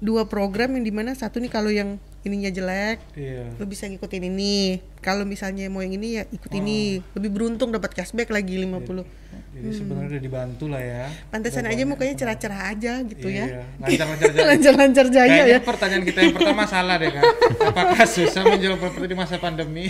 dua 0.04 0.28
program 0.28 0.76
yang 0.76 0.84
di 0.84 0.92
mana 0.92 1.16
satu 1.16 1.40
nih 1.40 1.48
kalau 1.48 1.72
yang 1.72 1.96
ininya 2.24 2.52
jelek 2.52 3.00
iya. 3.16 3.48
lo 3.56 3.64
bisa 3.64 3.88
ngikutin 3.88 4.28
ini. 4.28 4.84
Kalau 5.00 5.24
misalnya 5.24 5.68
mau 5.72 5.80
yang 5.80 5.96
ini 5.96 6.20
ya 6.20 6.22
ikut 6.28 6.52
ini. 6.52 7.00
Lebih 7.16 7.30
beruntung 7.32 7.72
dapat 7.72 7.96
cashback 7.96 8.28
lagi 8.28 8.60
50 8.60 9.24
jadi 9.54 9.70
sebenarnya 9.70 10.18
udah 10.18 10.22
dibantu 10.22 10.64
lah 10.66 10.82
ya. 10.82 11.06
Pantesan 11.30 11.64
aja 11.70 11.82
mukanya 11.86 12.14
cerah-cerah 12.18 12.60
aja 12.74 12.92
gitu 13.06 13.26
iya. 13.30 13.46
Ya 13.54 13.62
lancar-lancar 13.78 14.30
jalan 14.34 14.46
lancar-lancar 14.50 15.06
jaya 15.14 15.30
Kayaknya 15.30 15.54
ya 15.54 15.58
pertanyaan 15.62 16.04
kita 16.04 16.18
yang 16.26 16.34
pertama 16.34 16.62
salah 16.66 16.96
deh 16.98 17.10
kan 17.14 17.22
apakah 17.62 18.06
susah 18.06 18.42
menjual 18.42 18.74
properti 18.82 19.06
di 19.06 19.16
masa 19.16 19.38
pandemi? 19.38 19.86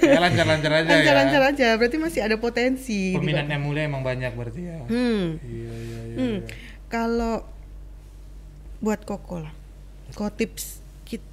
Ya 0.00 0.16
lancar-lancar 0.16 0.70
aja 0.80 0.88
lancar-lancar 0.88 1.40
ya 1.44 1.48
aja. 1.52 1.68
Berarti 1.76 1.96
masih 2.00 2.20
ada 2.24 2.36
potensi 2.40 3.12
di 3.12 3.20
peminatnya 3.20 3.60
mulai 3.60 3.84
emang 3.84 4.00
banyak 4.00 4.32
berarti 4.32 4.60
ya. 4.64 4.78
Hmm. 4.88 5.24
iya 5.44 5.72
iya 5.76 5.98
iya 6.08 6.16
Hmm. 6.16 6.38
Kalau 6.88 7.44
buat 8.82 9.04
Koko 9.08 9.42
lah, 9.42 9.54
kok 10.12 10.36
tips 10.36 10.84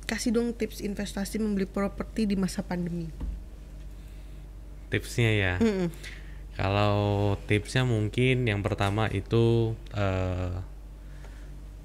kasih 0.06 0.30
dong 0.36 0.54
tips 0.54 0.86
investasi 0.86 1.42
membeli 1.42 1.66
properti 1.66 2.30
di 2.30 2.38
masa 2.38 2.62
pandemi. 2.62 3.10
tipsnya 4.94 5.32
ya? 5.34 5.54
Mm-mm. 5.58 5.90
kalau 6.54 7.34
tipsnya 7.50 7.82
mungkin 7.82 8.46
yang 8.46 8.62
pertama 8.62 9.10
itu 9.10 9.74
eh, 9.98 10.54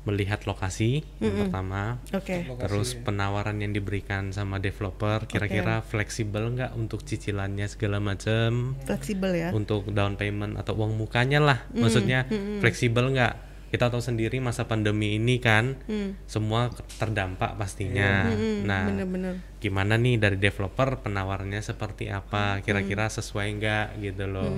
melihat 0.09 0.45
lokasi 0.49 1.05
yang 1.21 1.49
pertama. 1.49 2.01
Oke. 2.17 2.49
Lokasi, 2.49 2.65
terus 2.65 2.89
penawaran 2.97 3.61
yang 3.61 3.77
diberikan 3.77 4.33
sama 4.33 4.57
developer. 4.57 5.29
Kira-kira 5.29 5.85
fleksibel 5.85 6.49
nggak 6.53 6.73
untuk 6.77 7.05
cicilannya 7.05 7.69
segala 7.69 8.01
macam 8.01 8.77
Fleksibel 8.89 9.37
ya. 9.37 9.49
untuk 9.53 9.93
down 9.93 10.17
payment 10.17 10.57
atau 10.57 10.77
uang 10.81 10.97
mukanya 10.97 11.41
lah. 11.45 11.59
Maksudnya 11.77 12.25
fleksibel 12.65 13.13
nggak 13.13 13.48
kita 13.69 13.89
tahu 13.89 14.01
sendiri 14.01 14.39
masa 14.39 14.65
pandemi 14.65 15.15
ini 15.15 15.37
kan 15.39 15.77
Hmm. 15.85 16.17
semua 16.25 16.69
terdampak 16.97 17.55
pastinya. 17.55 18.27
Mm-mm, 18.27 18.65
Nah, 18.65 18.89
bener-bener. 18.89 19.35
gimana 19.59 19.95
nih 19.95 20.17
dari 20.17 20.37
developer 20.37 20.99
penawarannya 20.99 21.61
seperti 21.61 22.09
apa? 22.09 22.61
Kira-kira 22.61 23.09
sesuai 23.09 23.49
nggak 23.55 23.87
gitu 24.01 24.25
loh. 24.25 24.57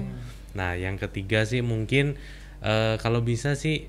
Nah, 0.52 0.75
yang 0.75 0.95
ketiga 0.97 1.43
sih 1.43 1.61
mungkin 1.61 2.14
eh, 2.61 2.97
kalau 2.99 3.21
bisa 3.21 3.55
sih 3.55 3.88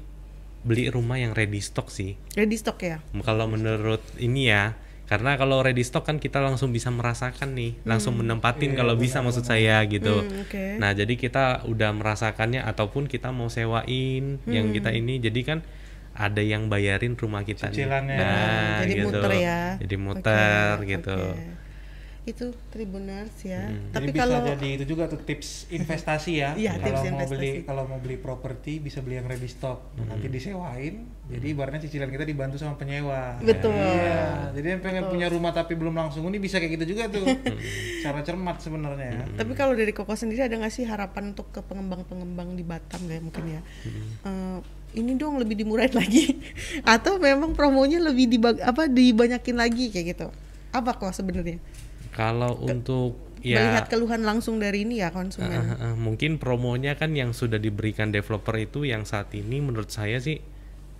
beli 0.61 0.87
rumah 0.87 1.17
yang 1.17 1.33
ready 1.33 1.57
stock 1.57 1.89
sih. 1.89 2.13
Ready 2.33 2.53
stock 2.53 2.77
ya? 2.79 3.01
Kalau 3.19 3.45
menurut 3.45 3.99
ini 4.15 4.47
ya, 4.47 4.77
karena 5.11 5.35
kalau 5.35 5.59
ready 5.59 5.83
stock 5.83 6.07
kan 6.07 6.23
kita 6.23 6.39
langsung 6.39 6.71
bisa 6.71 6.87
merasakan 6.87 7.51
nih, 7.51 7.75
langsung 7.83 8.15
menempatin 8.15 8.79
kalau 8.79 8.95
bisa 8.95 9.19
maksud 9.19 9.43
saya 9.43 9.83
gitu. 9.83 10.23
Hmm, 10.23 10.39
oke. 10.47 10.79
Nah, 10.79 10.95
jadi 10.95 11.19
kita 11.19 11.67
udah 11.67 11.91
merasakannya 11.91 12.63
ataupun 12.63 13.11
kita 13.11 13.27
mau 13.35 13.51
sewain 13.51 14.39
yang 14.47 14.71
kita 14.71 14.95
ini 14.95 15.19
jadi 15.19 15.41
kan 15.43 15.59
ada 16.15 16.39
yang 16.39 16.71
bayarin 16.71 17.19
rumah 17.19 17.43
kita 17.43 17.67
nih. 17.75 17.91
Nah, 17.91 18.87
Jadi 18.87 18.93
gitu. 18.95 19.19
muter 19.19 19.31
ya. 19.35 19.59
Jadi 19.83 19.95
muter 19.99 20.73
Oke, 20.79 20.87
gitu. 20.95 21.19
oke. 21.19 21.60
Itu 22.21 22.53
Tribuners 22.69 23.33
ya. 23.41 23.65
Jadi 23.65 23.93
Tapi 23.97 24.09
bisa 24.13 24.21
kalau 24.21 24.39
jadi 24.45 24.67
itu 24.77 24.85
juga 24.85 25.09
tuh 25.09 25.19
tips 25.25 25.71
investasi 25.73 26.31
ya. 26.37 26.49
Iya, 26.61 26.77
kalau 26.77 26.85
tips 26.85 27.01
mau 27.01 27.09
investasi. 27.09 27.33
beli 27.33 27.51
kalau 27.65 27.83
mau 27.89 27.97
beli 27.97 28.17
properti 28.21 28.77
bisa 28.77 29.01
beli 29.01 29.17
yang 29.17 29.25
ready 29.25 29.49
stock. 29.49 29.89
Nanti 29.97 30.29
disewain. 30.29 31.09
Jadi 31.31 31.45
ibaratnya 31.47 31.81
cicilan 31.87 32.11
kita 32.11 32.27
dibantu 32.27 32.61
sama 32.61 32.77
penyewa. 32.77 33.41
Betul. 33.41 33.73
Iya. 33.73 34.53
Jadi 34.53 34.67
yang 34.67 34.81
pengen 34.85 35.03
punya 35.09 35.27
rumah 35.33 35.49
tapi 35.55 35.73
belum 35.73 35.97
langsung 35.97 36.27
ini 36.29 36.37
bisa 36.37 36.61
kayak 36.61 36.77
gitu 36.77 36.93
juga 36.93 37.09
tuh. 37.09 37.25
Cara 38.05 38.21
cermat 38.21 38.61
sebenarnya 38.61 39.07
ya. 39.17 39.23
Tapi 39.41 39.51
kalau 39.57 39.73
dari 39.73 39.89
Koko 39.89 40.13
sendiri 40.13 40.45
ada 40.45 40.53
nggak 40.59 40.73
sih 40.73 40.85
harapan 40.85 41.33
untuk 41.33 41.49
ke 41.49 41.65
pengembang-pengembang 41.65 42.53
di 42.53 42.61
Batam 42.61 43.01
kayak 43.09 43.23
mungkin 43.25 43.43
ya? 43.49 43.61
Eh, 44.27 44.59
ini 44.99 45.15
dong 45.15 45.39
lebih 45.39 45.55
dimurahin 45.55 45.95
lagi 45.95 46.37
atau 46.95 47.15
memang 47.15 47.55
promonya 47.55 48.03
lebih 48.03 48.27
dibag 48.27 48.59
apa 48.59 48.91
dibanyakin 48.91 49.55
lagi 49.55 49.89
kayak 49.89 50.05
gitu? 50.13 50.27
Apa 50.75 50.99
kok 50.99 51.15
sebenarnya? 51.15 51.59
Kalau 52.11 52.59
untuk 52.59 53.31
Melihat 53.41 53.89
ya 53.89 53.91
keluhan 53.97 54.21
langsung 54.21 54.61
dari 54.61 54.85
ini 54.85 55.01
ya 55.01 55.09
konsumen. 55.09 55.49
eh, 55.49 55.73
eh, 55.81 55.95
mungkin 55.97 56.37
promonya 56.37 56.93
kan 56.93 57.17
yang 57.17 57.33
sudah 57.33 57.57
diberikan 57.57 58.13
developer 58.13 58.53
itu 58.53 58.85
yang 58.85 59.01
saat 59.01 59.33
ini 59.33 59.57
menurut 59.57 59.89
saya 59.89 60.21
sih 60.21 60.37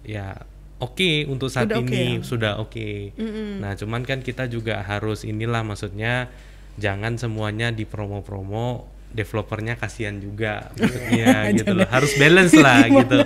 ya 0.01 0.33
oke 0.81 1.29
untuk 1.29 1.53
saat 1.53 1.69
Sudah 1.69 1.85
ini 1.85 2.17
ya? 2.17 2.25
sudah 2.25 2.53
oke. 2.57 3.13
Nah, 3.61 3.77
cuman 3.77 4.01
kan 4.01 4.25
kita 4.25 4.49
juga 4.49 4.81
harus 4.81 5.21
inilah 5.21 5.61
maksudnya 5.61 6.33
jangan 6.81 7.21
semuanya 7.21 7.69
di 7.69 7.85
promo-promo 7.85 8.89
developernya 9.11 9.75
kasihan 9.75 10.15
juga 10.15 10.67
maksudnya 10.75 11.51
gitu 11.53 11.71
loh. 11.73 11.85
Harus 11.85 12.11
balance 12.15 12.53
lah 12.53 12.87
gitu. 12.99 13.17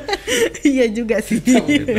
Iya 0.61 0.85
juga 0.89 1.21
sih. 1.21 1.39
Gitu. 1.75 1.93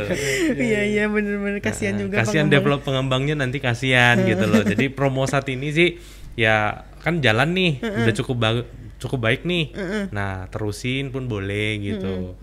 Iya 0.53 0.81
iya 0.85 1.05
bener-bener 1.07 1.59
kasihan 1.59 1.95
Nah, 1.95 2.03
juga. 2.03 2.15
kasihan 2.21 2.45
pengembang. 2.45 2.55
develop 2.55 2.81
pengembangnya 2.83 3.35
nanti 3.37 3.59
kasihan 3.59 4.19
gitu 4.21 4.45
loh 4.45 4.63
jadi 4.63 4.89
promo 4.89 5.23
saat 5.25 5.47
ini 5.47 5.71
sih 5.71 5.89
ya 6.35 6.83
kan 7.01 7.19
jalan 7.19 7.51
nih 7.51 7.73
udah 7.81 8.15
cukup 8.15 8.37
bagus 8.37 8.67
cukup 8.97 9.19
baik 9.23 9.45
nih 9.45 9.71
nah 10.09 10.45
terusin 10.47 11.09
pun 11.09 11.25
boleh 11.25 11.79
gitu 11.79 12.35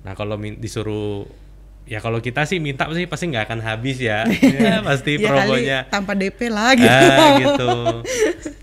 nah 0.00 0.12
kalau 0.12 0.36
disuruh 0.38 1.24
ya 1.82 1.98
kalau 1.98 2.18
kita 2.18 2.42
sih 2.42 2.56
minta 2.56 2.86
sih 2.88 3.04
pasti 3.04 3.26
nggak 3.26 3.44
akan 3.44 3.60
habis 3.60 3.98
ya 3.98 4.22
pasti 4.86 5.16
Ya 5.16 5.26
kali 5.26 5.28
promonya 5.28 5.78
tanpa 5.86 6.14
DP 6.14 6.40
lah 6.46 6.72
gitu. 6.72 6.88
ah 6.88 7.28
gitu 7.36 7.70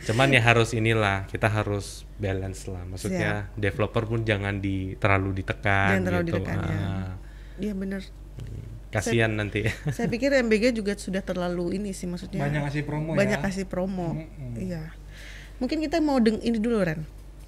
cuman 0.05 0.27
ya 0.29 0.41
harus 0.41 0.71
inilah 0.71 1.27
kita 1.27 1.45
harus 1.45 2.07
balance 2.15 2.65
lah 2.65 2.81
maksudnya 2.83 3.51
developer 3.53 4.03
pun 4.05 4.23
jangan 4.23 4.57
di 4.57 4.95
terlalu 4.95 5.43
ditekan 5.43 5.93
Jangan 5.93 6.05
terlalu 6.05 6.23
gitu 6.25 6.35
ditekan, 6.37 6.57
ya. 6.59 6.79
Ah, 6.79 7.11
Iya 7.55 7.73
bener. 7.75 8.01
kasihan 8.89 9.29
nanti 9.29 9.67
Saya 9.95 10.07
pikir 10.07 10.31
MBG 10.33 10.73
juga 10.73 10.95
sudah 10.95 11.19
terlalu 11.19 11.75
ini 11.75 11.91
sih 11.91 12.07
maksudnya. 12.07 12.41
Banyak 12.41 12.61
kasih 12.65 12.83
promo 12.83 13.11
banyak 13.13 13.37
ya. 13.37 13.45
kasih 13.45 13.65
promo. 13.67 14.15
Iya. 14.55 14.95
Mungkin 15.59 15.77
kita 15.77 15.99
mau 15.99 16.17
deng 16.17 16.39
ini 16.39 16.55
dulu 16.55 16.81
Ren. 16.81 17.03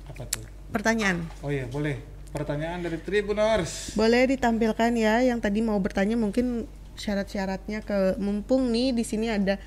Apa 0.06 0.28
tuh? 0.28 0.44
Pertanyaan. 0.70 1.26
Oh 1.42 1.50
iya, 1.50 1.66
boleh. 1.66 2.11
Pertanyaan 2.32 2.80
dari 2.80 2.98
Tribuners. 3.00 3.96
Boleh 3.96 4.32
ditampilkan 4.32 4.92
ya 4.96 5.20
yang 5.20 5.44
tadi 5.44 5.60
mau 5.60 5.76
bertanya 5.80 6.16
mungkin 6.16 6.68
syarat-syaratnya 6.96 7.84
ke 7.84 8.16
mumpung 8.20 8.72
nih 8.72 8.96
di 8.96 9.04
sini 9.04 9.28
ada 9.32 9.60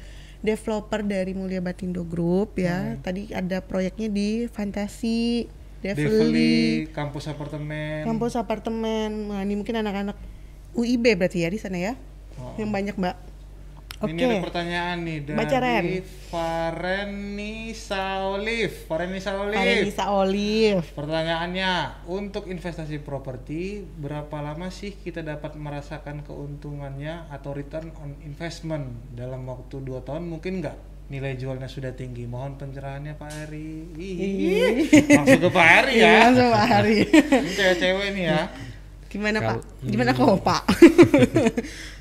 developer 0.44 1.00
dari 1.00 1.32
Mulia 1.32 1.64
Batindo 1.64 2.04
Group 2.04 2.60
ya. 2.60 3.00
Tadi 3.00 3.32
ada 3.32 3.64
proyeknya 3.64 4.12
di 4.12 4.44
Fantasi, 4.48 5.48
Develi, 5.80 6.88
kampus 6.92 7.28
apartemen. 7.28 8.04
kampus 8.04 8.36
apartemen. 8.36 9.32
Nah, 9.32 9.40
ini 9.44 9.56
mungkin 9.56 9.80
anak-anak 9.80 10.16
UIB 10.76 11.16
berarti 11.16 11.44
ya 11.44 11.48
di 11.52 11.60
sana 11.60 11.76
ya. 11.76 11.92
Oh. 12.40 12.56
Yang 12.56 12.70
banyak, 12.72 12.94
Mbak. 12.96 13.16
Oke. 14.04 14.12
Ini 14.14 14.22
ada 14.24 14.38
pertanyaan 14.44 14.96
nih 15.02 15.18
dari 15.24 15.38
Baca, 15.38 15.58
Ren. 15.60 15.84
Farenisa 16.28 18.04
Olive. 18.28 18.76
Farenisa 18.84 19.30
Olive. 19.40 19.90
Olive. 20.12 20.86
Pertanyaannya, 20.92 21.72
untuk 22.10 22.46
investasi 22.46 23.00
properti, 23.00 23.80
berapa 23.82 24.44
lama 24.44 24.68
sih 24.68 24.94
kita 24.94 25.24
dapat 25.24 25.56
merasakan 25.56 26.22
keuntungannya 26.22 27.26
atau 27.32 27.56
return 27.56 27.90
on 27.98 28.14
investment 28.22 29.14
dalam 29.16 29.48
waktu 29.48 29.80
2 29.80 30.06
tahun 30.06 30.28
mungkin 30.28 30.60
nggak? 30.60 30.76
Nilai 31.04 31.36
jualnya 31.36 31.68
sudah 31.68 31.92
tinggi. 31.92 32.24
Mohon 32.24 32.56
pencerahannya 32.64 33.12
Pak 33.20 33.30
Eri. 33.44 33.92
Ih, 33.92 34.88
Langsung 35.12 35.40
ke 35.44 35.50
Pak 35.52 35.68
Eri 35.84 35.94
ya. 36.00 36.04
Iya, 36.04 36.16
langsung 36.32 36.48
Pak 36.48 36.64
Hari. 36.64 36.98
Ini 37.12 37.50
cewek-cewek 37.52 38.08
nih 38.16 38.24
ya. 38.24 38.42
Gimana 39.14 39.38
Kalau- 39.38 39.62
Pak? 39.62 39.86
Gimana 39.86 40.10
kok 40.10 40.42
Pak? 40.42 40.62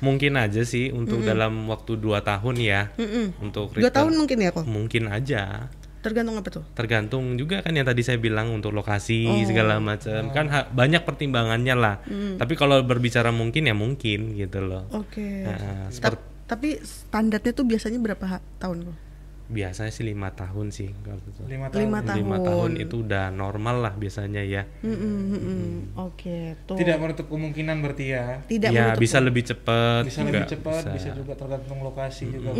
mungkin 0.00 0.32
aja 0.34 0.62
sih 0.62 0.90
untuk 0.90 1.22
dalam 1.22 1.66
waktu 1.66 1.94
dua 1.96 2.20
tahun 2.20 2.56
ya 2.58 2.90
Mm-mm. 2.92 3.38
untuk 3.40 3.70
Dua 3.72 3.88
tahun 3.88 4.14
mungkin 4.14 4.38
ya 4.40 4.50
kok? 4.50 4.64
mungkin 4.66 5.06
aja 5.06 5.70
Tergantung 6.00 6.36
apa 6.36 6.50
tuh? 6.50 6.64
tergantung 6.74 7.24
juga 7.34 7.62
kan 7.62 7.72
yang 7.72 7.86
tadi 7.86 8.02
saya 8.02 8.18
bilang 8.18 8.52
untuk 8.52 8.70
lokasi 8.70 9.24
Oh. 9.24 9.40
segala 9.40 9.80
macam 9.80 10.28
kan 10.28 10.46
ha- 10.48 10.68
banyak 10.68 11.00
pertimbangannya 11.00 11.72
lah 11.72 11.96
tapi 12.36 12.54
kalau 12.54 12.82
berbicara 12.82 13.30
mungkin 13.30 13.64
ya 13.64 13.72
mungkin 13.72 14.34
gitu 14.34 14.60
loh 14.60 14.84
Oke. 14.92 15.46
Nah, 15.46 15.88
Ta- 15.88 15.92
seperti 16.10 16.20
tapi 16.44 16.76
standarnya 16.76 17.52
tuh 17.52 17.64
biasanya 17.64 17.96
berapa 17.98 18.20
tahun 18.58 18.84
kok? 18.84 18.96
Biasanya 19.44 19.92
sih 19.92 20.08
lima 20.08 20.32
tahun 20.32 20.72
sih 20.72 20.88
kalau 21.04 21.20
itu. 21.20 21.42
Lima 21.44 21.68
tahun. 21.68 21.80
Lima 21.84 21.98
lima 22.00 22.36
tahun. 22.40 22.46
tahun 22.48 22.70
itu 22.80 22.94
udah 23.04 23.24
normal 23.28 23.76
lah 23.84 23.92
biasanya 23.92 24.40
ya 24.40 24.64
Mm-mm, 24.80 25.16
mm-mm. 25.36 25.62
Oke, 26.00 26.56
tuh. 26.64 26.80
Tidak 26.80 26.96
menutup 26.96 27.28
kemungkinan 27.28 27.76
berarti 27.84 28.04
ya. 28.16 28.40
Tidak 28.48 28.72
ya 28.72 28.96
menutup 28.96 29.02
bisa 29.04 29.18
lebih 29.20 29.42
cepat 29.44 30.02
Bisa 30.08 30.20
juga 30.24 30.30
lebih 30.32 30.48
cepat, 30.48 30.82
bisa. 30.88 30.92
bisa. 30.96 31.08
juga 31.12 31.32
tergantung 31.36 31.78
lokasi 31.84 32.24
juga. 32.32 32.56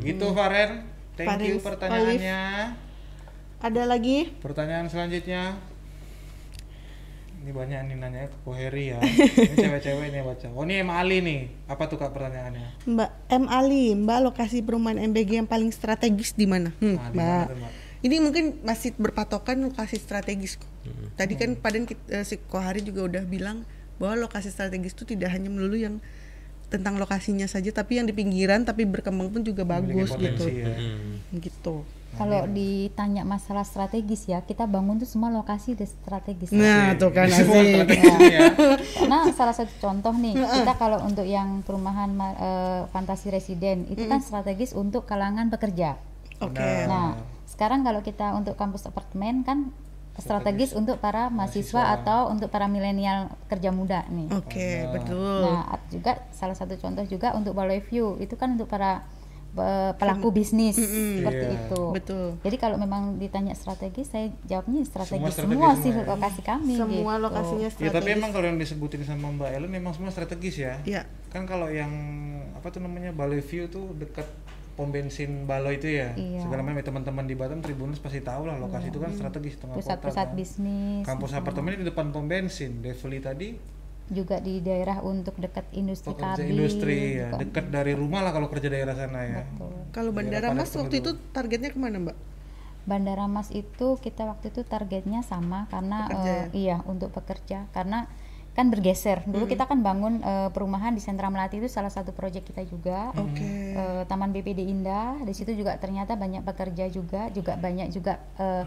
Gitu 0.00 0.26
Faren. 0.32 0.70
Thank 1.16 1.28
Faren 1.28 1.46
you 1.48 1.56
pertanyaannya. 1.60 2.40
Ada 3.60 3.82
lagi? 3.88 4.32
Pertanyaan 4.40 4.88
selanjutnya. 4.88 5.75
Ini 7.46 7.54
banyak 7.54 7.78
nih 7.86 7.96
nanya 7.96 8.26
ke 8.26 8.50
Heri 8.50 8.90
ya. 8.90 8.98
Ini 9.46 9.54
cewek-cewek 9.54 10.10
nih 10.10 10.18
baca. 10.20 10.46
Oh 10.50 10.66
ini 10.66 10.82
M 10.82 10.90
Ali 10.90 11.22
nih. 11.22 11.40
Apa 11.64 11.86
tuh 11.86 11.94
kak 11.94 12.10
pertanyaannya? 12.10 12.82
Mbak 12.84 13.10
M 13.30 13.44
Ali, 13.46 13.94
Mbak 13.94 14.18
lokasi 14.24 14.66
perumahan 14.66 14.98
MBG 14.98 15.38
yang 15.38 15.46
paling 15.46 15.70
strategis 15.70 16.34
di 16.34 16.42
mana? 16.42 16.74
Hmm, 16.76 16.98
Nah, 17.14 17.46
Mbak. 17.46 17.46
Ini 18.02 18.18
mungkin 18.18 18.44
masih 18.60 18.98
berpatokan 18.98 19.62
lokasi 19.62 19.94
strategis 19.96 20.58
kok. 20.58 20.66
Tadi 21.14 21.38
kan 21.38 21.54
Paden 21.54 21.86
kit- 21.86 22.02
eh, 22.08 22.22
si 22.22 22.34
Kohari 22.36 22.82
juga 22.82 23.06
udah 23.06 23.22
bilang 23.22 23.62
bahwa 23.96 24.26
lokasi 24.26 24.50
strategis 24.50 24.90
itu 24.92 25.06
tidak 25.08 25.30
hanya 25.30 25.46
melulu 25.46 25.78
yang 25.78 26.02
tentang 26.66 26.98
lokasinya 26.98 27.46
saja, 27.46 27.70
tapi 27.70 27.94
yang 27.96 28.04
di 28.04 28.12
pinggiran 28.12 28.66
tapi 28.66 28.82
berkembang 28.82 29.30
pun 29.30 29.38
juga 29.40 29.62
bagus 29.62 30.10
gitu. 30.18 30.50
ya. 30.50 30.74
Hmm. 30.74 31.22
Gitu. 31.32 31.55
Kalau 32.16 32.48
ditanya 32.48 33.28
masalah 33.28 33.60
strategis 33.60 34.24
ya, 34.24 34.40
kita 34.40 34.64
bangun 34.64 34.96
tuh 34.96 35.04
semua 35.04 35.28
lokasi 35.28 35.76
udah 35.76 35.84
strategis. 35.84 36.48
Nah, 36.48 36.96
tuh 36.96 37.12
kan 37.12 37.28
Semua 37.28 37.60
asik. 37.60 37.92
ya. 37.92 38.40
Karena 38.96 39.18
salah 39.36 39.52
satu 39.52 39.68
contoh 39.76 40.16
nih, 40.16 40.32
kita 40.32 40.72
kalau 40.80 41.04
untuk 41.04 41.28
yang 41.28 41.60
perumahan 41.60 42.08
ma- 42.08 42.32
eh, 42.32 42.80
fantasi 42.88 43.28
residen 43.28 43.84
itu 43.86 44.08
kan 44.08 44.24
strategis 44.24 44.72
untuk 44.72 45.04
kalangan 45.04 45.52
pekerja. 45.52 46.00
Oke. 46.40 46.88
Nah, 46.88 47.20
sekarang 47.44 47.84
kalau 47.84 48.00
kita 48.00 48.32
untuk 48.32 48.56
kampus 48.56 48.88
apartemen 48.88 49.44
kan 49.44 49.68
strategis 50.16 50.72
untuk 50.72 50.96
para 50.96 51.28
mahasiswa, 51.28 52.00
atau 52.00 52.32
untuk 52.32 52.48
para 52.48 52.64
milenial 52.64 53.28
kerja 53.52 53.68
muda 53.68 54.08
nih. 54.08 54.32
Oke, 54.32 54.88
betul. 54.88 55.44
Nah, 55.44 55.68
juga 55.92 56.24
salah 56.32 56.56
satu 56.56 56.80
contoh 56.80 57.04
juga 57.04 57.36
untuk 57.36 57.52
Balai 57.52 57.84
View 57.84 58.16
itu 58.16 58.32
kan 58.34 58.56
untuk 58.56 58.64
para 58.64 59.04
pelaku 59.96 60.28
bisnis 60.30 60.76
seperti 60.76 61.46
Iya. 61.46 61.56
itu. 61.64 61.82
Betul. 61.90 62.26
Jadi 62.40 62.56
kalau 62.56 62.76
memang 62.76 63.16
ditanya 63.16 63.56
strategis, 63.56 64.08
saya 64.08 64.28
jawabnya 64.44 64.84
strategis 64.84 65.32
strategi 65.32 65.48
semua, 65.48 65.72
semua 65.72 65.82
sih 65.82 65.90
ya. 65.90 66.04
lokasi 66.04 66.40
kami. 66.40 66.74
Semua 66.76 67.12
gitu. 67.16 67.24
lokasinya 67.24 67.62
Ya 67.62 67.72
strategis. 67.72 67.96
tapi 67.96 68.08
emang 68.12 68.30
kalau 68.30 68.46
yang 68.46 68.58
disebutin 68.58 69.02
sama 69.02 69.32
Mbak 69.32 69.50
Ellen 69.50 69.70
memang 69.70 69.92
semua 69.92 70.10
strategis 70.10 70.56
ya. 70.56 70.76
Iya. 70.84 71.08
Kan 71.28 71.44
kalau 71.44 71.66
yang 71.66 71.90
apa 72.52 72.68
tuh 72.68 72.80
namanya 72.80 73.10
Balai 73.10 73.40
View 73.40 73.66
tuh 73.66 73.92
dekat 73.94 74.24
pom 74.76 74.92
bensin 74.92 75.48
Baloi 75.48 75.80
itu 75.80 75.88
ya. 75.88 76.12
Iya. 76.12 76.44
Segala 76.44 76.60
macam 76.60 76.76
teman-teman 76.78 77.24
di 77.24 77.32
Batam 77.32 77.64
Tribunus 77.64 77.96
pasti 77.96 78.20
tahu 78.20 78.44
lah 78.44 78.60
lokasi 78.60 78.92
itu 78.92 79.00
kan 79.00 79.08
strategis 79.08 79.56
tengah 79.56 79.72
kota. 79.72 79.96
Pusat-pusat 79.96 80.26
kan. 80.28 80.36
bisnis. 80.36 81.02
Kampus 81.02 81.32
apartemen 81.32 81.80
di 81.80 81.86
depan 81.88 82.12
pom 82.12 82.28
bensin. 82.28 82.84
Develi 82.84 83.24
tadi 83.24 83.56
juga 84.06 84.38
di 84.38 84.62
daerah 84.62 85.02
untuk 85.02 85.34
dekat 85.34 85.66
industri 85.74 86.14
Pekerja 86.14 86.38
kabin 86.38 86.54
industri 86.54 86.96
ya, 87.18 87.34
bukan. 87.34 87.38
dekat 87.42 87.66
dari 87.74 87.92
rumah 87.98 88.22
lah 88.22 88.30
kalau 88.30 88.46
kerja 88.46 88.68
daerah 88.70 88.94
sana 88.94 89.20
ya. 89.26 89.42
Betul. 89.42 89.74
Kalau 89.90 90.10
Bandara 90.14 90.48
Mas 90.54 90.70
waktu 90.78 91.02
itu 91.02 91.10
penduduk. 91.18 91.34
targetnya 91.34 91.70
ke 91.74 91.78
mana 91.78 91.96
Mbak? 91.98 92.16
Bandara 92.86 93.26
Mas 93.26 93.50
itu 93.50 93.98
kita 93.98 94.22
waktu 94.30 94.54
itu 94.54 94.62
targetnya 94.62 95.26
sama 95.26 95.66
karena 95.74 96.06
Pekerja 96.06 96.34
eh, 96.38 96.44
iya 96.54 96.76
untuk 96.86 97.10
pekerja 97.10 97.66
karena 97.74 98.06
kan 98.56 98.72
bergeser. 98.72 99.20
Dulu 99.28 99.44
kita 99.44 99.68
kan 99.68 99.84
bangun 99.84 100.24
eh, 100.24 100.48
perumahan 100.54 100.96
di 100.96 101.02
Sentra 101.04 101.28
Melati 101.28 101.60
itu 101.60 101.68
salah 101.68 101.92
satu 101.92 102.16
proyek 102.16 102.48
kita 102.48 102.64
juga. 102.64 103.12
Oke. 103.12 103.76
Eh, 103.76 104.02
Taman 104.08 104.32
BPD 104.32 104.64
Indah 104.64 105.20
di 105.20 105.34
situ 105.36 105.52
juga 105.52 105.76
ternyata 105.76 106.16
banyak 106.16 106.40
pekerja 106.46 106.88
juga, 106.88 107.28
juga 107.34 107.58
banyak 107.60 107.92
juga 107.92 108.22
eh, 108.40 108.64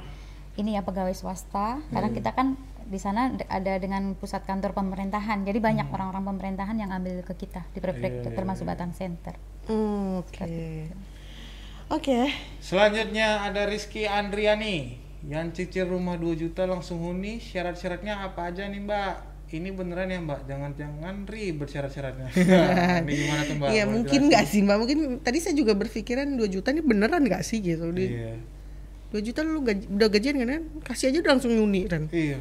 ini 0.62 0.78
ya 0.78 0.86
pegawai 0.86 1.16
swasta. 1.18 1.82
Karena 1.90 2.14
kita 2.14 2.38
kan 2.38 2.54
di 2.90 2.98
sana 2.98 3.30
ada 3.48 3.78
dengan 3.78 4.18
pusat 4.18 4.42
kantor 4.50 4.74
pemerintahan. 4.74 5.46
Jadi 5.46 5.62
banyak 5.62 5.88
orang-orang 5.94 6.26
pemerintahan 6.26 6.74
yang 6.74 6.90
ambil 6.90 7.22
ke 7.22 7.38
kita 7.38 7.62
di 7.70 7.78
proyek 7.78 8.02
Iya, 8.02 8.22
iya, 8.26 8.34
termasuk 8.34 8.66
Batang 8.66 8.98
Center. 8.98 9.38
Hmm, 9.70 10.26
Oke. 10.26 10.90
Oke. 11.90 12.34
Selanjutnya 12.62 13.46
ada 13.46 13.70
Rizky 13.70 14.10
Andriani 14.10 14.98
yang 15.26 15.54
cicil 15.54 15.90
rumah 15.90 16.18
2 16.18 16.34
juta 16.38 16.66
langsung 16.66 17.02
huni. 17.06 17.38
Syarat-syaratnya 17.38 18.26
apa 18.26 18.50
aja 18.50 18.66
nih 18.66 18.82
Mbak? 18.82 19.14
Ini 19.50 19.70
beneran 19.74 20.10
ya 20.10 20.22
Mbak? 20.22 20.40
Jangan-jangan 20.46 21.16
ribet 21.26 21.70
syarat-syaratnya. 21.70 22.30
ini 23.06 23.14
gimana 23.14 23.42
tuh 23.46 23.56
Mbak? 23.58 23.68
Iya 23.74 23.84
mungkin 23.90 24.20
nggak 24.30 24.46
sih 24.46 24.62
mbak 24.62 24.78
mungkin 24.78 25.00
tadi 25.22 25.38
saya 25.42 25.54
juga 25.58 25.74
berpikiran 25.74 26.30
2 26.38 26.46
juta 26.50 26.70
ini 26.70 26.82
beneran 26.86 27.22
nggak 27.26 27.42
sih 27.42 27.58
gitu 27.62 27.90
Iya. 27.94 28.38
2 29.10 29.26
juta 29.26 29.42
lu 29.42 29.66
gaji, 29.66 29.90
udah 29.90 30.08
gajian 30.14 30.38
kan 30.38 30.50
kan 30.54 30.64
kasih 30.86 31.10
aja 31.10 31.18
udah 31.26 31.32
langsung 31.34 31.52
nyuni 31.58 31.90
kan 31.90 32.06
Iya. 32.14 32.38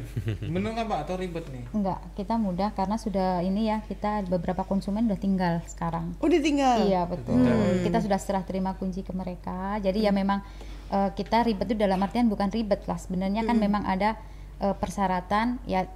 Bener 0.53 0.69
nggak 0.77 0.85
Mbak 0.85 0.99
atau 1.01 1.15
ribet 1.17 1.45
nih? 1.49 1.63
Enggak, 1.73 1.99
kita 2.13 2.37
mudah 2.37 2.69
karena 2.77 2.95
sudah 3.01 3.41
ini 3.41 3.73
ya 3.73 3.81
kita 3.89 4.29
beberapa 4.29 4.61
konsumen 4.61 5.09
udah 5.09 5.17
tinggal 5.17 5.65
sekarang. 5.65 6.13
udah 6.21 6.39
tinggal 6.39 6.77
Iya 6.85 7.09
betul. 7.09 7.41
Kita 7.81 7.97
sudah 8.05 8.19
serah 8.21 8.45
terima 8.45 8.77
kunci 8.77 9.01
ke 9.01 9.09
mereka. 9.17 9.81
Jadi 9.81 10.05
ya 10.05 10.13
memang 10.13 10.45
eh, 10.93 11.09
kita 11.17 11.41
ribet 11.41 11.73
itu 11.73 11.77
dalam 11.77 11.97
artian 12.05 12.29
bukan 12.29 12.53
ribet 12.53 12.85
lah. 12.85 13.01
Sebenarnya 13.01 13.49
kan 13.49 13.57
memang 13.57 13.89
ada 13.89 14.13
eh, 14.61 14.75
persyaratan 14.77 15.65
ya 15.65 15.89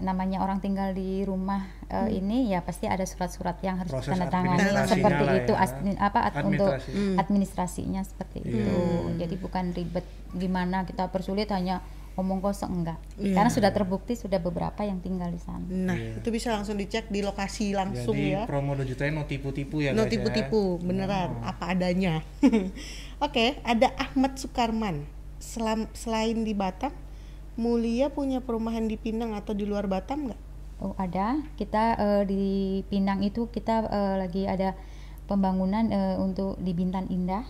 namanya 0.00 0.40
orang 0.40 0.58
tinggal 0.58 0.90
di 0.90 1.22
rumah 1.22 1.64
eh, 1.86 2.16
ini 2.16 2.48
ya 2.48 2.60
pasti 2.60 2.84
ada 2.84 3.04
surat-surat 3.04 3.60
yang 3.60 3.76
harus 3.76 3.92
ditandatangani 3.92 4.88
seperti 4.88 5.22
lah 5.22 5.34
itu 5.36 5.52
ya. 5.52 5.68
apa 6.00 6.18
ad- 6.24 6.36
untuk 6.42 6.72
Administrasi. 6.72 7.16
administrasinya 7.16 8.02
seperti 8.02 8.38
itu. 8.42 8.76
Jadi 9.16 9.34
bukan 9.36 9.64
ribet 9.70 10.04
gimana 10.32 10.82
kita 10.82 11.08
persulit 11.08 11.48
hanya 11.50 11.84
omong 12.16 12.40
kosong 12.40 12.82
enggak. 12.82 12.98
Karena 13.16 13.48
sudah 13.48 13.70
terbukti 13.70 14.12
sudah 14.12 14.36
beberapa 14.36 14.82
yang 14.82 14.98
tinggal 14.98 15.28
di 15.28 15.40
sana. 15.40 15.62
nah 15.64 15.96
itu 15.96 16.28
bisa 16.28 16.52
langsung 16.52 16.76
dicek 16.76 17.08
di 17.08 17.20
lokasi 17.20 17.72
langsung 17.72 18.12
Jadi 18.12 18.34
ya 18.34 18.44
promo 18.44 18.74
2 18.74 18.84
juta 18.84 19.08
no 19.08 19.24
tipu-tipu 19.24 19.80
ya 19.80 19.92
no 19.92 20.04
ya. 20.04 20.10
tipu-tipu 20.10 20.76
beneran 20.80 21.38
apa 21.40 21.72
adanya 21.72 22.20
oke 23.24 23.62
ada 23.62 23.92
Ahmad 23.96 24.36
Sukarman 24.36 25.04
Selam, 25.40 25.88
selain 25.96 26.44
di 26.44 26.52
Batam 26.52 26.92
Mulia 27.60 28.08
punya 28.08 28.40
perumahan 28.40 28.88
di 28.88 28.96
Pinang 28.96 29.36
atau 29.36 29.52
di 29.52 29.68
luar 29.68 29.84
Batam 29.84 30.32
nggak 30.32 30.40
Oh 30.80 30.96
ada, 30.96 31.36
kita 31.60 31.92
eh, 32.00 32.22
di 32.24 32.44
Pinang 32.88 33.20
itu 33.20 33.52
kita 33.52 33.84
eh, 33.84 34.16
lagi 34.16 34.48
ada 34.48 34.72
pembangunan 35.28 35.84
eh, 35.92 36.16
untuk 36.16 36.56
di 36.56 36.72
Bintan 36.72 37.04
Indah. 37.12 37.44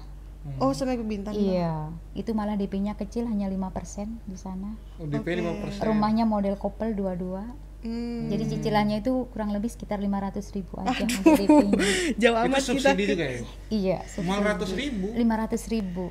oh 0.58 0.74
sampai 0.74 0.98
ke 0.98 1.04
Bintan? 1.06 1.36
Iya, 1.36 1.94
itu 2.18 2.34
malah 2.34 2.58
DP-nya 2.58 2.98
kecil 2.98 3.30
hanya 3.30 3.46
5% 3.46 4.10
di 4.26 4.34
sana. 4.34 4.74
Oh, 4.98 5.06
DP 5.06 5.46
5%. 5.46 5.78
Rumahnya 5.84 6.26
model 6.26 6.58
couple 6.58 6.90
dua-dua. 6.90 7.44
Hmm, 7.80 8.28
Jadi 8.28 8.56
cicilannya 8.56 9.00
itu 9.00 9.30
kurang 9.32 9.54
lebih 9.56 9.70
sekitar 9.72 10.02
500 10.02 10.42
ribu 10.52 10.74
aja 10.82 11.00
untuk 11.00 11.22
DP-nya. 11.38 11.80
jauh 12.24 12.36
Itu 12.40 12.46
amat 12.50 12.60
kita 12.60 12.66
subsidi 12.66 13.04
juga 13.14 13.24
ya? 13.30 13.40
iya, 13.70 13.98
Cuma 14.10 14.42
ratus 14.42 14.74
ribu. 14.74 15.12
500 15.14 15.72
ribu. 15.72 16.10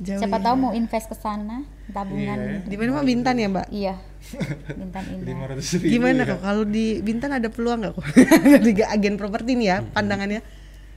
Jauh 0.00 0.16
Siapa 0.16 0.36
ya. 0.36 0.42
tahu 0.42 0.56
mau 0.58 0.72
invest 0.72 1.06
ke 1.06 1.14
sana, 1.14 1.60
tabungan. 1.86 2.64
di 2.64 2.74
mana 2.74 2.88
Mbak 2.94 3.04
Bintan 3.04 3.34
ya 3.36 3.48
Mbak 3.48 3.66
Iya, 3.68 3.94
Bintan 4.80 5.04
Indah. 5.12 5.52
500 5.52 5.76
ribu. 5.76 5.90
Gimana 5.90 6.18
ya. 6.18 6.26
kok 6.26 6.40
kalau 6.40 6.64
di 6.64 6.86
Bintan 7.00 7.30
ada 7.30 7.48
peluang 7.48 7.78
nggak 7.78 7.92
kok? 7.92 8.04
Dari 8.64 8.72
agen 8.80 9.14
properti 9.14 9.50
nih 9.54 9.66
ya 9.66 9.76
pandangannya. 9.86 10.40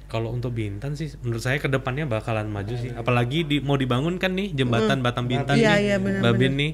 Kalau 0.06 0.30
untuk 0.30 0.54
Bintan 0.54 0.94
sih, 0.94 1.12
menurut 1.20 1.42
saya 1.42 1.58
ke 1.58 1.68
depannya 1.68 2.06
bakalan 2.06 2.48
maju 2.48 2.72
sih. 2.74 2.92
Apalagi 2.92 3.44
di, 3.44 3.58
mau 3.60 3.76
dibangun 3.76 4.16
kan 4.16 4.32
nih 4.32 4.54
jembatan 4.54 5.02
Batam 5.02 5.26
Bintan 5.26 5.52
Iya, 5.54 5.74
nih, 5.74 5.84
iya, 5.84 5.96
benar, 5.98 6.22
Babin 6.24 6.54
nih. 6.54 6.72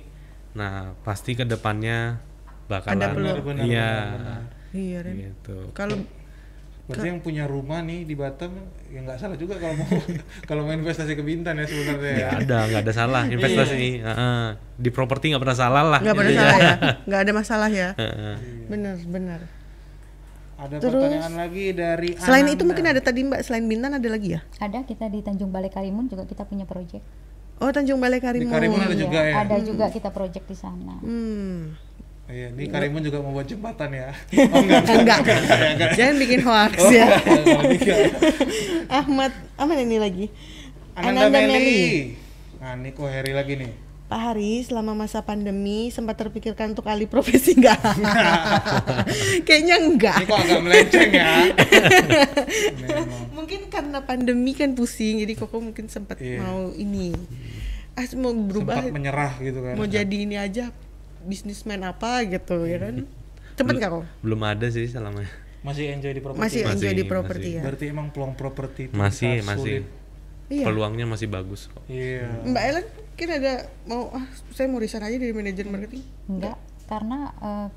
Nah 0.51 0.71
pasti 1.01 1.33
ke 1.33 1.43
depannya 1.43 2.21
bakalan, 2.67 2.93
Ada 2.93 3.05
peluang. 3.09 3.57
Iya, 3.59 3.89
Iya 4.69 4.97
Ren. 5.01 5.13
gitu. 5.17 5.71
Kalau 5.71 5.97
Berarti 6.89 7.07
yang 7.07 7.21
punya 7.21 7.45
rumah 7.45 7.79
nih 7.79 8.01
di 8.01 8.17
Batam 8.17 8.49
ya 8.89 8.99
nggak 8.99 9.17
salah 9.17 9.37
juga 9.37 9.61
kalau 9.61 9.77
mau 9.77 9.85
kalau 10.49 10.61
mau 10.65 10.73
investasi 10.73 11.13
ke 11.13 11.21
Bintan 11.21 11.55
ya 11.55 11.69
sebenarnya. 11.69 12.01
ya. 12.09 12.29
Nggak 12.33 12.41
ada, 12.43 12.57
nggak 12.65 12.81
ada 12.81 12.93
salah 12.93 13.21
investasi. 13.25 13.87
Heeh. 14.01 14.45
di 14.73 14.89
properti 14.89 15.29
nggak 15.29 15.39
pernah 15.39 15.57
salah 15.59 15.83
lah. 15.85 15.99
nggak 16.01 16.15
pernah 16.17 16.31
Iya. 16.31 16.41
salah 16.41 16.57
ya, 16.59 16.73
nggak 17.07 17.21
ada 17.21 17.31
masalah 17.31 17.69
ya. 17.69 17.89
Heeh. 17.93 18.35
Benar 18.65 18.95
benar. 19.05 19.39
Ada 20.59 20.75
Terus, 20.75 20.91
pertanyaan 20.99 21.35
lagi 21.37 21.65
dari 21.71 22.09
Selain 22.19 22.43
itu 22.45 22.63
mungkin 22.65 22.83
ada 22.83 22.99
tadi 22.99 23.23
Mbak 23.23 23.41
selain 23.41 23.63
Bintan 23.63 23.95
ada 23.95 24.09
lagi 24.09 24.35
ya? 24.35 24.41
Ada 24.57 24.83
kita 24.83 25.07
di 25.07 25.23
Tanjung 25.23 25.53
Balai 25.53 25.69
Karimun 25.69 26.09
juga 26.09 26.27
kita 26.27 26.43
punya 26.43 26.65
proyek. 26.65 26.99
Oh 27.59 27.69
Tanjung 27.69 27.99
Balai 27.99 28.17
di 28.17 28.25
Karimun. 28.25 28.51
Karimun 28.51 28.79
ada 28.81 28.91
Iya, 28.91 28.99
juga 28.99 29.19
ya. 29.21 29.33
Ada 29.39 29.55
juga 29.61 29.85
kita 29.87 30.09
proyek 30.09 30.43
di 30.43 30.55
sana. 30.55 30.99
Hmm. 30.99 31.79
Iya, 32.29 32.53
di 32.53 32.69
Karimun 32.69 33.01
juga 33.01 33.25
mau 33.25 33.33
buat 33.33 33.49
jembatan 33.49 33.89
ya. 33.89 34.13
Oh 34.53 34.61
enggak. 34.61 34.85
Enggak. 34.85 35.19
Jangan 35.97 36.15
bikin 36.21 36.39
hoax 36.45 36.73
ya. 36.93 37.07
Oh, 37.25 37.61
enggak. 37.65 37.99
Ahmad, 39.01 39.33
apa 39.57 39.71
ini 39.73 39.97
lagi? 39.97 40.25
Ananda, 40.93 41.25
Meli. 41.33 42.13
Nah, 42.61 42.77
ini 42.77 42.93
kok 42.93 43.09
Heri 43.09 43.33
lagi 43.33 43.57
nih. 43.57 43.71
Pak 44.09 44.17
Hari, 44.19 44.61
selama 44.61 44.97
masa 44.97 45.21
pandemi 45.21 45.89
sempat 45.89 46.17
terpikirkan 46.17 46.73
untuk 46.73 46.85
alih 46.89 47.05
profesi 47.05 47.53
enggak? 47.53 47.77
Kayaknya 49.49 49.75
enggak. 49.81 50.17
Ini 50.17 50.25
kok 50.25 50.39
agak 50.39 50.59
melenceng 50.65 51.09
ya. 51.13 51.33
Mungkin 53.33 53.69
karena 53.69 54.01
pandemi 54.01 54.53
kan 54.53 54.73
pusing, 54.73 55.21
jadi 55.21 55.33
Koko 55.33 55.61
mungkin 55.61 55.89
sempat 55.89 56.17
Iya. 56.21 56.41
mau 56.41 56.73
ini. 56.73 57.13
Ah, 57.93 58.05
mau 58.17 58.33
berubah, 58.33 58.81
Sempat 58.85 58.93
menyerah 58.93 59.33
gitu 59.41 59.59
kan. 59.61 59.73
mau 59.77 59.85
jadi 59.85 60.15
ini 60.25 60.37
aja 60.37 60.73
bisnismen 61.25 61.81
apa 61.83 62.23
gitu 62.27 62.63
ya 62.67 62.79
kan? 62.79 63.03
Cepet 63.59 63.73
nggak 63.75 63.91
kok? 63.91 64.05
Belum 64.23 64.41
ada 64.43 64.67
sih 64.71 64.87
selama. 64.87 65.23
Masih 65.59 65.91
enjoy 65.91 66.15
di 66.15 66.21
properti. 66.23 66.43
Masih 66.43 66.61
enjoy 66.63 66.93
di 66.95 67.05
properti 67.05 67.49
ya? 67.59 67.61
Berarti 67.63 67.85
emang 67.91 68.07
peluang 68.15 68.33
properti 68.39 68.87
itu 68.87 68.95
Masih, 68.95 69.43
masih. 69.43 69.83
sulit. 69.83 69.85
Iya. 70.49 70.65
Peluangnya 70.65 71.05
masih 71.05 71.27
bagus 71.29 71.69
kok. 71.69 71.83
Iya. 71.91 72.25
Mbak 72.47 72.63
Ellen 72.63 72.87
mungkin 72.89 73.29
ada 73.35 73.53
mau 73.83 74.15
ah 74.15 74.25
saya 74.55 74.71
mau 74.71 74.79
resign 74.79 75.03
aja 75.03 75.17
dari 75.19 75.35
manajer 75.35 75.67
marketing. 75.67 76.03
Enggak, 76.31 76.57
karena 76.87 77.19
eh, 77.43 77.67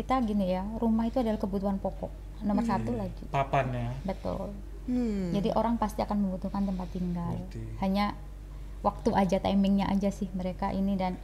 kita 0.00 0.24
gini 0.24 0.56
ya, 0.56 0.64
rumah 0.80 1.04
itu 1.04 1.20
adalah 1.20 1.36
kebutuhan 1.36 1.76
pokok 1.76 2.08
nomor 2.42 2.64
satu 2.64 2.96
lagi. 2.96 3.24
Papan 3.28 3.66
ya. 3.76 3.88
Betul. 4.08 4.56
Hmm. 4.88 5.36
Jadi 5.36 5.52
orang 5.52 5.76
pasti 5.76 6.00
akan 6.00 6.16
membutuhkan 6.16 6.64
tempat 6.64 6.88
tinggal. 6.90 7.36
Berarti. 7.36 7.60
Hanya 7.84 8.16
waktu 8.80 9.10
aja 9.12 9.36
timingnya 9.44 9.86
aja 9.92 10.08
sih 10.08 10.32
mereka 10.32 10.72
ini 10.72 10.96
dan 10.96 11.20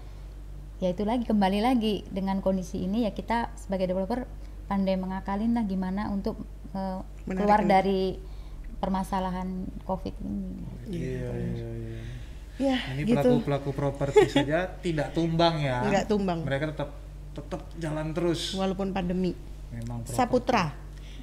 ya 0.83 0.91
itu 0.91 1.07
lagi 1.07 1.23
kembali 1.23 1.63
lagi 1.63 2.03
dengan 2.11 2.43
kondisi 2.43 2.83
ini 2.83 3.07
ya 3.07 3.15
kita 3.15 3.55
sebagai 3.55 3.87
developer 3.87 4.27
pandai 4.67 4.99
mengakalin 4.99 5.55
lah 5.55 5.63
gimana 5.63 6.11
untuk 6.11 6.43
Menarik 6.75 7.39
keluar 7.39 7.61
ini. 7.63 7.69
dari 7.69 8.03
permasalahan 8.77 9.49
covid 9.85 10.11
ini. 10.19 10.59
Iya, 10.89 11.31
iya, 11.31 11.69
iya. 11.71 12.01
Ya, 12.59 12.77
Ini 12.93 13.07
gitu. 13.07 13.15
pelaku-pelaku 13.41 13.71
properti 13.73 14.27
saja 14.27 14.67
tidak 14.85 15.13
tumbang 15.13 15.63
ya. 15.63 15.87
Nggak 15.87 16.07
tumbang. 16.07 16.43
Mereka 16.43 16.75
tetap 16.75 16.91
tetap 17.33 17.63
jalan 17.77 18.11
terus. 18.11 18.53
Walaupun 18.53 18.91
pandemi. 18.91 19.39
Memang 19.71 20.03
properti. 20.03 20.19
Saputra. 20.19 20.65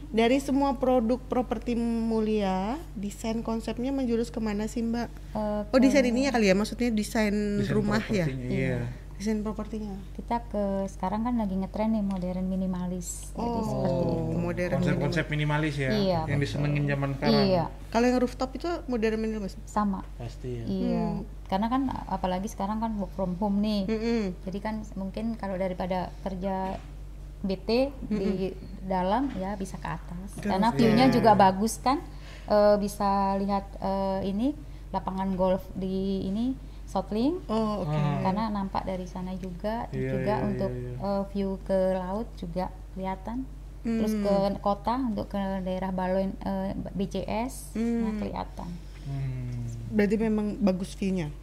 Dari 0.09 0.41
semua 0.41 0.73
produk 0.73 1.21
properti 1.21 1.77
mulia, 1.77 2.79
desain 2.95 3.43
konsepnya 3.43 3.91
menjurus 3.91 4.33
ke 4.33 4.41
mana 4.41 4.65
sih 4.65 4.81
Mbak? 4.81 5.07
Eh, 5.35 5.61
Oh 5.69 5.77
desain 5.77 6.01
ininya 6.01 6.33
kali 6.33 6.49
ya, 6.49 6.57
maksudnya 6.57 6.89
desain, 6.89 7.29
Desain 7.61 7.69
rumah 7.69 8.01
ya? 8.01 8.25
propertinya, 8.25 8.49
Iya. 8.49 8.79
Desain 9.19 9.43
propertinya. 9.43 9.91
kita 10.15 10.39
ke 10.47 10.63
sekarang 10.87 11.21
kan 11.21 11.35
lagi 11.35 11.51
ngetren 11.53 11.91
nih 11.91 11.99
modern 12.01 12.47
minimalis. 12.47 13.35
Jadi 13.35 13.59
seperti 13.61 13.99
Oh, 13.99 14.15
itu. 14.31 14.37
modern. 14.39 14.71
Konsep-konsep 14.79 15.25
minimalis 15.27 15.75
ya, 15.75 15.91
Iya, 15.91 16.19
yang 16.23 16.39
betul. 16.39 16.43
disenengin 16.47 16.83
zaman 16.87 17.09
sekarang. 17.13 17.43
Iya, 17.43 17.63
Kalau 17.89 18.05
yang 18.05 18.17
rooftop 18.17 18.49
itu 18.53 18.69
modern 18.85 19.19
minimalis. 19.19 19.59
sama. 19.65 20.07
Pasti 20.15 20.49
ya. 20.49 20.63
Iya, 20.63 21.05
karena 21.45 21.67
kan 21.67 21.81
apalagi 22.07 22.47
sekarang 22.47 22.79
kan 22.79 22.95
work 22.95 23.11
from 23.11 23.35
home 23.35 23.59
nih. 23.59 23.83
Mm-mm. 23.85 24.23
Jadi 24.41 24.59
kan 24.59 24.87
mungkin 24.95 25.35
kalau 25.35 25.59
daripada 25.59 26.15
kerja 26.21 26.79
BT 27.39 27.69
di 28.09 28.55
dalam 28.81 29.35
ya 29.35 29.55
bisa 29.55 29.75
ke 29.75 29.89
atas. 29.89 30.39
Karena 30.39 30.71
view-nya 30.71 31.07
juga 31.09 31.35
bagus 31.35 31.75
kan. 31.77 31.99
Eh, 32.45 32.75
bisa 32.77 33.35
lihat 33.35 33.67
eh, 33.77 34.25
ini 34.25 34.55
lapangan 34.89 35.35
golf 35.35 35.61
di 35.71 36.23
ini 36.23 36.55
Southling. 36.89 37.37
Oh 37.45 37.85
oke. 37.85 37.93
Karena 38.25 38.49
nampak 38.49 38.81
dari 38.83 39.05
sana 39.05 39.37
juga, 39.37 39.85
Iya, 39.93 40.09
juga 40.09 40.33
iya, 40.41 40.45
untuk 40.45 40.71
iya, 40.73 40.93
eh, 40.97 41.23
view 41.29 41.49
ke 41.63 41.79
laut 41.93 42.27
juga 42.35 42.73
kelihatan. 42.97 43.45
terus 43.79 44.11
ke 44.11 44.35
kota 44.59 44.99
untuk 44.99 45.31
ke 45.31 45.39
daerah 45.63 45.95
Baloin 45.95 46.35
eh, 46.43 46.75
BCS 46.91 47.79
nah, 47.79 48.11
kelihatan 48.19 48.69
Hmm. 49.07 49.65
Berarti 49.89 50.15
memang 50.19 50.59
bagus 50.59 50.93
view-nya. 50.93 51.33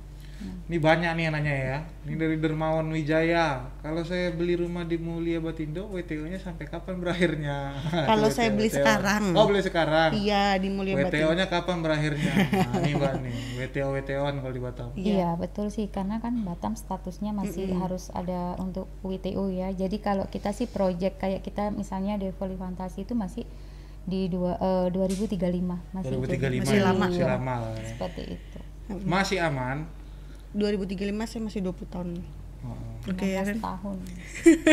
Ini 0.67 0.79
banyak 0.79 1.11
nih 1.15 1.23
yang 1.27 1.35
nanya 1.35 1.55
ya. 1.55 1.79
Ini 2.03 2.15
dari 2.15 2.37
Dermawan 2.37 2.87
Wijaya. 2.91 3.71
Kalau 3.79 4.03
saya 4.03 4.35
beli 4.35 4.59
rumah 4.59 4.83
di 4.83 4.99
Mulia 4.99 5.39
Batindo, 5.39 5.87
WTO-nya 5.87 6.39
sampai 6.39 6.67
kapan 6.67 6.99
berakhirnya? 6.99 7.71
Kalau 8.11 8.27
saya 8.29 8.51
beli 8.51 8.67
WTO. 8.67 8.79
sekarang. 8.83 9.23
Oh, 9.35 9.47
beli 9.47 9.63
sekarang. 9.63 10.11
Iya, 10.15 10.59
di 10.59 10.69
Mulia 10.69 10.99
Batin. 10.99 11.23
WTO-nya 11.23 11.47
kapan 11.47 11.79
berakhirnya? 11.83 12.33
Nah, 12.67 12.83
ini 12.83 12.99
Mbak 12.99 13.15
nih, 13.23 13.37
WTO 13.63 13.89
WTO-an 13.95 14.35
kalau 14.43 14.53
di 14.53 14.63
Batam. 14.63 14.89
Iya 14.95 15.39
betul 15.39 15.71
sih 15.71 15.87
karena 15.87 16.19
kan 16.19 16.35
Batam 16.43 16.75
statusnya 16.75 17.31
masih 17.31 17.71
harus 17.79 18.11
ada 18.11 18.59
untuk 18.59 18.91
WTO 19.01 19.49
ya. 19.49 19.71
Jadi 19.71 20.03
kalau 20.03 20.27
kita 20.27 20.51
sih 20.51 20.67
project 20.67 21.23
kayak 21.23 21.41
kita 21.41 21.71
misalnya 21.71 22.19
Devoli 22.19 22.59
Fantasi 22.59 23.07
itu 23.07 23.15
masih 23.15 23.47
di 24.07 24.31
dua, 24.31 24.55
eh, 24.63 24.87
2035 24.95 25.83
masih 25.91 26.15
2035 26.15 26.63
Masih 26.63 26.79
ya, 26.79 26.85
lama. 26.87 27.07
Masih 27.07 27.19
Iya, 27.19 27.29
lama 27.35 27.55
ya. 27.59 27.87
seperti 27.91 28.23
itu. 28.39 28.59
Masih 29.03 29.39
aman. 29.43 29.77
2035 30.57 31.31
saya 31.31 31.41
masih 31.45 31.61
20 31.61 31.93
tahun. 31.93 32.09
Oh. 32.65 33.13
Oke 33.13 33.37
ya 33.37 33.45
15 33.45 33.53
kan? 33.53 33.57
tahun. 33.61 33.99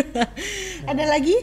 Ada 0.95 1.03
lagi? 1.05 1.37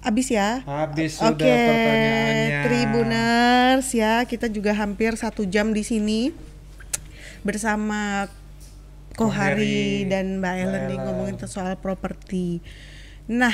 Abis 0.00 0.32
ya? 0.32 0.64
Habis 0.64 1.20
sudah 1.20 1.36
Oke, 1.36 1.44
pertanyaannya. 1.44 2.60
Tribuners 2.64 3.88
ya, 3.92 4.24
kita 4.24 4.48
juga 4.48 4.72
hampir 4.72 5.12
satu 5.14 5.44
jam 5.44 5.76
di 5.76 5.84
sini 5.84 6.32
bersama 7.44 8.28
Kohari 9.12 10.04
Kohari, 10.04 10.08
dan 10.08 10.40
Mbak 10.40 10.54
Ellen 10.56 10.82
nih 10.88 10.96
Ellen. 10.96 11.04
ngomongin 11.04 11.36
soal 11.44 11.76
properti. 11.76 12.64
Nah, 13.28 13.52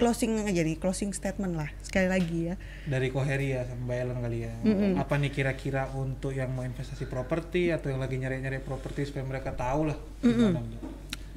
closing 0.00 0.40
aja 0.40 0.64
nih, 0.64 0.80
closing 0.80 1.12
statement 1.12 1.54
lah 1.60 1.68
sekali 1.84 2.08
lagi 2.08 2.38
ya. 2.48 2.54
Dari 2.88 3.12
Koheri 3.12 3.52
ya 3.52 3.68
sama 3.68 3.84
Mbak 3.92 3.96
Ellen 4.00 4.18
kali 4.24 4.38
ya. 4.48 4.52
Apa 4.96 5.20
nih 5.20 5.30
kira-kira 5.30 5.92
untuk 5.92 6.32
yang 6.32 6.48
mau 6.56 6.64
investasi 6.64 7.04
properti 7.04 7.68
atau 7.68 7.92
yang 7.92 8.00
lagi 8.00 8.16
nyari-nyari 8.16 8.64
properti 8.64 9.04
supaya 9.04 9.28
mereka 9.28 9.52
tahu 9.52 9.92
lah 9.92 9.98
gimana 10.24 10.58
Mbak? 10.64 10.64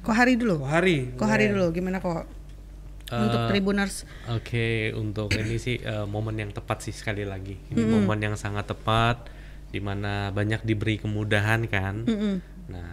Kohari 0.04 0.34
dulu. 0.36 0.64
Kohari. 0.64 1.16
Kohari 1.16 1.48
dulu, 1.52 1.72
gimana 1.72 2.00
kok? 2.00 2.24
Untuk 3.04 3.40
Eh, 3.44 3.48
Tribuners. 3.52 4.08
Oke, 4.32 4.90
untuk 4.96 5.28
ini 5.36 5.60
sih 5.60 5.76
eh, 5.76 6.08
momen 6.08 6.40
yang 6.40 6.50
tepat 6.56 6.88
sih 6.88 6.92
sekali 6.96 7.24
lagi. 7.24 7.56
Ini 7.72 7.84
momen 7.84 8.16
yang 8.20 8.36
sangat 8.36 8.68
tepat 8.72 9.28
di 9.68 9.80
mana 9.80 10.32
banyak 10.32 10.64
diberi 10.64 10.96
kemudahan 10.96 11.68
kan. 11.68 12.04
Nah, 12.68 12.90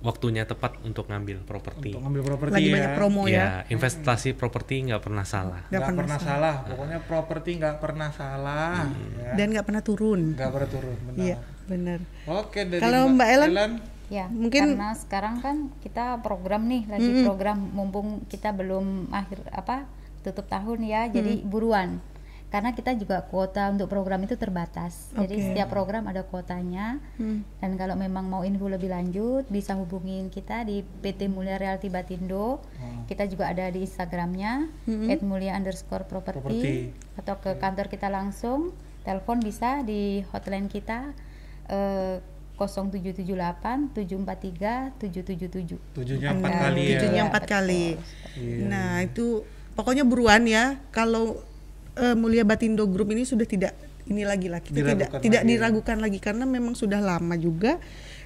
waktunya 0.00 0.48
tepat 0.48 0.80
untuk 0.80 1.12
ngambil 1.12 1.44
properti. 1.44 1.92
Untuk 1.92 2.02
ngambil 2.08 2.22
properti 2.24 2.54
Lagi 2.56 2.68
ya. 2.68 2.74
banyak 2.76 2.92
promo 2.96 3.22
ya. 3.28 3.36
Ya, 3.36 3.48
investasi 3.68 4.28
properti 4.32 4.74
nggak 4.88 5.02
pernah 5.04 5.24
salah. 5.28 5.60
Nggak 5.68 5.82
pernah 5.84 6.00
pernah 6.04 6.18
salah. 6.18 6.54
Pokoknya 6.64 6.98
properti 7.04 7.50
nggak 7.60 7.76
pernah 7.78 8.08
salah. 8.12 8.88
Ya. 9.20 9.32
Dan 9.36 9.46
nggak 9.52 9.66
pernah 9.68 9.82
turun. 9.84 10.20
Nggak 10.36 10.50
pernah 10.56 10.68
turun. 10.72 10.96
Benar. 11.04 11.20
Iya, 11.20 11.36
benar. 11.68 11.98
Oke 12.26 12.60
dari 12.64 12.80
Kalau 12.80 13.02
Mbak 13.12 13.28
Ellen? 13.28 13.72
Ya, 14.10 14.26
Mungkin- 14.26 14.74
karena 14.74 14.90
sekarang 14.98 15.38
kan 15.38 15.56
kita 15.86 16.18
program 16.18 16.66
nih 16.66 16.82
lagi 16.90 17.22
program 17.22 17.62
mumpung 17.70 18.26
kita 18.26 18.50
belum 18.50 19.06
akhir 19.14 19.46
apa 19.54 19.86
tutup 20.26 20.50
tahun 20.50 20.82
ya, 20.82 21.06
jadi 21.08 21.46
buruan. 21.46 22.02
Karena 22.50 22.74
kita 22.74 22.98
juga 22.98 23.22
kuota 23.30 23.70
untuk 23.70 23.86
program 23.86 24.26
itu 24.26 24.34
terbatas. 24.34 25.14
Jadi 25.14 25.38
Oke. 25.38 25.44
setiap 25.54 25.70
program 25.70 26.10
ada 26.10 26.26
kuotanya. 26.26 26.98
Hmm. 27.14 27.46
Dan 27.62 27.78
kalau 27.78 27.94
memang 27.94 28.26
mau 28.26 28.42
info 28.42 28.66
lebih 28.66 28.90
lanjut 28.90 29.46
bisa 29.46 29.78
hubungin 29.78 30.34
kita 30.34 30.66
di 30.66 30.82
PT 30.82 31.30
Mulia 31.30 31.62
Realty 31.62 31.86
Batindo. 31.86 32.58
Hmm. 32.74 33.06
Kita 33.06 33.30
juga 33.30 33.54
ada 33.54 33.70
di 33.70 33.86
Instagramnya 33.86 34.66
@mulia 35.22 35.54
underscore 35.54 36.10
property 36.10 36.42
Property. 36.42 36.90
atau 37.22 37.38
ke 37.38 37.54
kantor 37.62 37.86
kita 37.86 38.10
langsung. 38.10 38.74
Telepon 39.06 39.40
bisa 39.40 39.80
di 39.86 40.20
hotline 40.34 40.66
kita 40.66 41.14
eh, 41.70 42.18
0778 42.60 43.96
743 43.96 45.00
777. 45.00 45.96
Tujuhnya 45.96 46.28
empat 46.36 46.52
kali 46.52 46.82
ya. 46.84 46.98
tujuhnya 47.00 47.22
empat 47.32 47.42
betul. 47.46 47.54
kali. 47.56 47.84
Nah 48.68 49.00
itu 49.00 49.26
pokoknya 49.72 50.04
buruan 50.04 50.44
ya. 50.44 50.76
Kalau 50.92 51.40
eh, 51.96 52.14
Mulia 52.14 52.44
Batindo 52.44 52.86
Group 52.86 53.10
ini 53.10 53.24
sudah 53.24 53.44
tidak 53.44 53.72
ini 54.06 54.26
lagi 54.26 54.50
lah 54.50 54.58
kita 54.58 54.74
tidak 54.74 54.86
Diragukan 55.08 55.20
tidak 55.22 55.42
lagi 55.42 55.46
ya. 55.46 55.50
diragukan 55.54 55.96
lagi 55.98 56.18
karena 56.18 56.44
memang 56.44 56.74
sudah 56.74 56.98
lama 56.98 57.34
juga 57.34 57.78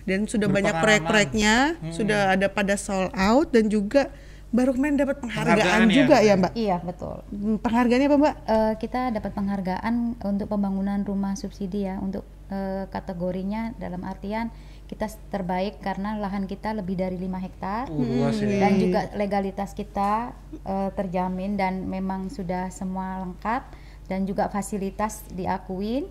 dan 0.04 0.24
sudah 0.24 0.48
banyak 0.48 0.74
proyek-proyeknya 0.80 1.54
sudah 1.90 2.32
ada 2.32 2.48
pada 2.48 2.76
sold 2.76 3.12
out 3.12 3.48
dan 3.52 3.68
juga 3.68 4.08
baru 4.48 4.70
kemarin 4.70 4.94
dapat 4.94 5.18
penghargaan, 5.18 5.56
Penghargaan 5.58 5.82
ya. 5.82 5.94
juga 5.98 6.16
ya 6.22 6.34
Mbak. 6.38 6.52
Iya, 6.54 6.76
betul. 6.78 7.16
Hmm, 7.26 7.58
Penghargaannya 7.58 8.06
apa 8.06 8.16
Mbak? 8.22 8.34
Eh, 8.46 8.74
kita 8.78 9.00
dapat 9.10 9.30
penghargaan 9.34 9.94
untuk 10.22 10.46
pembangunan 10.46 11.02
rumah 11.02 11.34
subsidi 11.34 11.90
ya 11.90 11.98
untuk 11.98 12.22
eh, 12.54 12.86
kategorinya 12.86 13.74
dalam 13.82 14.06
artian 14.06 14.54
kita 14.84 15.08
terbaik 15.32 15.80
karena 15.80 16.20
lahan 16.20 16.44
kita 16.44 16.76
lebih 16.76 17.00
dari 17.00 17.16
5 17.16 17.46
hektar. 17.46 17.84
Uh, 17.88 18.04
luas 18.04 18.36
ya. 18.36 18.68
dan 18.68 18.72
juga 18.76 19.00
legalitas 19.16 19.72
kita 19.72 20.36
eh, 20.60 20.90
terjamin 20.92 21.56
dan 21.56 21.88
memang 21.88 22.28
sudah 22.28 22.68
semua 22.68 23.24
lengkap 23.24 23.62
dan 24.04 24.28
juga 24.28 24.52
fasilitas 24.52 25.24
diakuin 25.32 26.04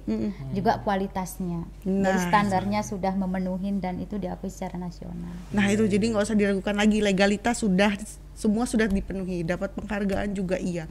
juga 0.50 0.82
kualitasnya. 0.82 1.62
Nah, 1.86 2.10
jadi 2.10 2.20
standarnya 2.26 2.82
sudah 2.82 3.14
memenuhi 3.14 3.70
dan 3.78 4.02
itu 4.02 4.18
diakui 4.18 4.50
secara 4.50 4.82
nasional. 4.82 5.30
Nah 5.54 5.70
itu 5.70 5.86
jadi 5.86 6.02
nggak 6.02 6.26
usah 6.26 6.34
diragukan 6.34 6.74
lagi 6.74 7.06
legalitas 7.06 7.62
sudah 7.62 7.94
semua 8.34 8.66
sudah 8.66 8.90
dipenuhi 8.90 9.46
dapat 9.46 9.78
penghargaan 9.78 10.34
juga 10.34 10.58
iya. 10.58 10.90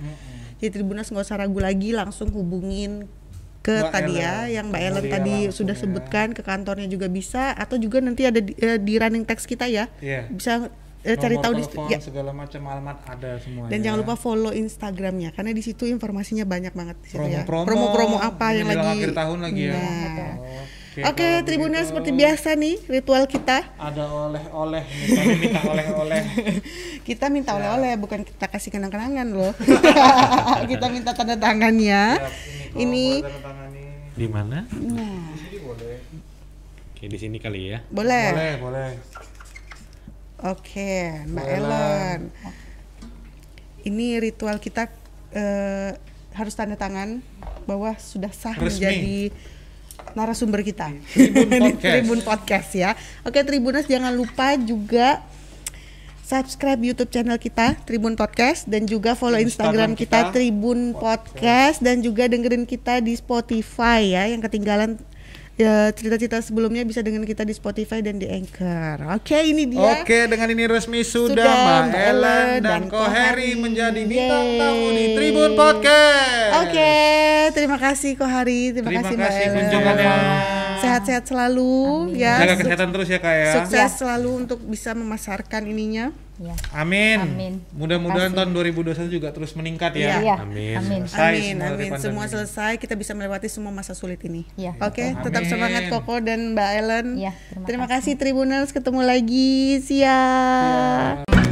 Jadi 0.63 0.79
Tribunas 0.79 1.11
nggak 1.11 1.27
usah 1.27 1.43
ragu 1.43 1.59
lagi 1.59 1.91
langsung 1.91 2.31
hubungin 2.31 3.11
ke 3.63 3.75
Mbak 3.79 3.91
tadi 3.91 4.13
ya 4.13 4.35
Ellen. 4.43 4.51
yang 4.53 4.67
Mbak 4.69 4.81
Ellen 4.83 4.95
Mulia 4.99 5.15
tadi 5.15 5.37
langsung 5.41 5.57
sudah 5.57 5.75
ya. 5.75 5.81
sebutkan 5.81 6.27
ke 6.31 6.43
kantornya 6.43 6.87
juga 6.87 7.07
bisa 7.07 7.55
atau 7.55 7.79
juga 7.79 7.99
nanti 7.99 8.23
ada 8.23 8.39
di, 8.39 8.53
eh, 8.55 8.77
di 8.77 8.95
running 8.95 9.23
text 9.23 9.47
kita 9.47 9.65
ya 9.65 9.87
Iya. 9.99 10.27
bisa 10.27 10.67
eh, 11.01 11.15
cari 11.15 11.35
tahu 11.37 11.55
di 11.55 11.65
ya. 11.89 11.99
segala 11.99 12.31
macam 12.31 12.59
alamat 12.61 12.97
ada 13.09 13.39
semuanya. 13.39 13.71
dan 13.71 13.79
jangan 13.81 13.99
lupa 13.99 14.15
follow 14.15 14.51
Instagramnya 14.51 15.31
karena 15.31 15.51
di 15.51 15.63
situ 15.63 15.83
informasinya 15.85 16.43
banyak 16.43 16.71
banget 16.71 16.97
di 17.01 17.09
situ 17.09 17.23
ya 17.25 17.43
promo-promo 17.43 17.91
promo-promo 17.91 18.17
apa 18.19 18.47
yang 18.53 18.67
lagi 18.67 18.87
akhir 18.99 19.11
tahun 19.13 19.39
lagi 19.41 19.63
ya. 19.65 19.75
Nah. 19.75 20.35
Oke, 20.93 21.09
Oke, 21.09 21.25
kalau 21.25 21.47
Tribuners 21.49 21.79
begitu, 21.81 21.89
seperti 21.89 22.11
biasa 22.13 22.49
nih 22.53 22.77
ritual 22.85 23.25
kita 23.25 23.65
Ada 23.81 24.05
oleh-oleh, 24.05 24.85
kami 24.85 25.35
minta 25.41 25.61
oleh-oleh. 25.65 26.21
kita 27.09 27.33
minta 27.33 27.57
oleh-oleh 27.57 27.97
bukan 27.97 28.21
kita 28.21 28.45
kasih 28.45 28.69
kenang-kenangan 28.69 29.25
loh 29.33 29.57
kita 30.71 30.87
minta 30.87 31.17
tanda 31.17 31.33
tangannya 31.35 32.21
Siap, 32.21 32.33
ini 32.75 33.21
tanda 33.21 33.41
tangani. 33.43 33.85
Di 34.13 34.27
mana? 34.27 34.59
nah 34.65 35.25
Di 35.29 35.39
sini 35.41 35.59
boleh. 35.61 35.97
Oke, 36.93 37.05
di 37.07 37.19
sini 37.19 37.37
kali 37.37 37.61
ya. 37.69 37.79
boleh 37.89 38.27
Boleh, 38.31 38.53
boleh. 38.59 38.91
oke 40.41 40.93
Mbak 41.25 41.45
Boleh, 41.45 41.57
Ellen 41.57 42.21
ini 43.83 44.07
ritual 44.17 44.57
kita 44.57 44.87
eh, 45.31 45.91
harus 46.33 46.55
tanda 46.55 46.75
tangan 46.75 47.19
bahwa 47.65 47.95
sudah 47.97 48.31
sah 48.31 48.55
Resmi. 48.55 48.65
menjadi 48.69 49.19
narasumber 50.15 50.63
kita 50.63 50.91
Tribun 51.09 51.47
Di 51.51 51.59
Podcast. 51.63 51.83
Tribun 51.83 52.21
Podcast 52.23 52.71
ya 52.73 52.91
oke 53.23 53.39
Tribuners 53.41 53.87
jangan 53.87 54.13
lupa 54.13 54.55
juga 54.57 55.23
subscribe 56.33 56.81
YouTube 56.81 57.13
channel 57.13 57.37
kita 57.37 57.77
Tribun 57.85 58.17
Podcast 58.17 58.65
dan 58.65 58.89
juga 58.89 59.13
follow 59.13 59.37
Instagram, 59.37 59.93
Instagram 59.93 60.01
kita, 60.01 60.21
kita, 60.25 60.33
Tribun 60.33 60.97
Podcast 60.97 61.85
dan 61.85 62.01
juga 62.01 62.25
dengerin 62.25 62.65
kita 62.65 63.05
di 63.05 63.13
Spotify 63.13 64.17
ya 64.17 64.25
yang 64.33 64.41
ketinggalan 64.41 64.97
ya, 65.61 65.93
cerita-cerita 65.93 66.41
sebelumnya 66.41 66.89
bisa 66.89 67.05
dengerin 67.05 67.29
kita 67.29 67.45
di 67.45 67.53
Spotify 67.53 68.01
dan 68.01 68.17
di 68.17 68.25
Anchor. 68.33 69.13
Oke, 69.13 69.45
ini 69.45 69.69
dia. 69.69 70.01
Oke, 70.01 70.25
dengan 70.25 70.49
ini 70.49 70.65
resmi 70.65 71.05
sudah, 71.05 71.37
Sudah, 71.37 71.85
Mbak 71.93 72.01
Ellen 72.01 72.47
dan 72.49 72.61
dan 72.65 72.83
Kohari. 72.89 73.53
menjadi 73.61 74.01
bintang 74.01 74.47
tamu 74.57 74.89
di 74.97 75.05
Tribun 75.13 75.53
Podcast. 75.53 76.53
Oke, 76.65 76.97
terima 77.53 77.77
kasih 77.77 78.17
Kohari, 78.17 78.73
terima, 78.73 78.89
Terima 78.89 79.05
kasih 79.05 79.17
Mbak 79.21 79.29
kasih 79.29 79.45
Ellen. 79.45 79.57
kunjungannya. 79.61 80.62
Sehat-sehat 80.83 81.25
selalu 81.25 81.73
ya. 82.19 82.43
Jaga 82.43 82.55
kesehatan 82.59 82.89
terus 82.91 83.09
ya, 83.09 83.19
Kak 83.23 83.35
ya. 83.35 83.51
Sukses 83.57 83.91
selalu 83.97 84.31
untuk 84.43 84.59
bisa 84.67 84.93
memasarkan 84.93 85.63
ininya. 85.65 86.11
ya 86.43 86.57
Amin. 86.75 87.23
Amin. 87.23 87.55
Mudah-mudahan 87.71 88.35
tahun 88.35 88.51
2021 88.51 89.07
juga 89.07 89.31
terus 89.31 89.55
meningkat 89.55 89.95
ya. 89.95 90.19
Iya, 90.19 90.35
Amin. 90.43 90.75
amin. 90.75 91.01
Selesai 91.07 91.31
amin, 91.31 91.55
semua 91.55 91.71
amin. 91.71 91.91
Semua 92.03 92.25
selesai, 92.27 92.73
kita 92.83 92.99
bisa 92.99 93.15
melewati 93.15 93.47
semua 93.47 93.71
masa 93.71 93.95
sulit 93.95 94.19
ini. 94.27 94.43
Iya, 94.59 94.75
Oke, 94.83 95.15
betul. 95.15 95.23
tetap 95.31 95.43
Amin. 95.47 95.53
semangat 95.55 95.83
Koko 95.87 96.19
dan 96.19 96.59
Mbak 96.59 96.71
Ellen. 96.83 97.07
Iya, 97.15 97.33
terima, 97.37 97.67
terima 97.69 97.87
kasih 97.87 98.13
Tribuners, 98.19 98.75
ketemu 98.75 99.01
lagi. 99.07 99.79
Siap. 99.87 101.52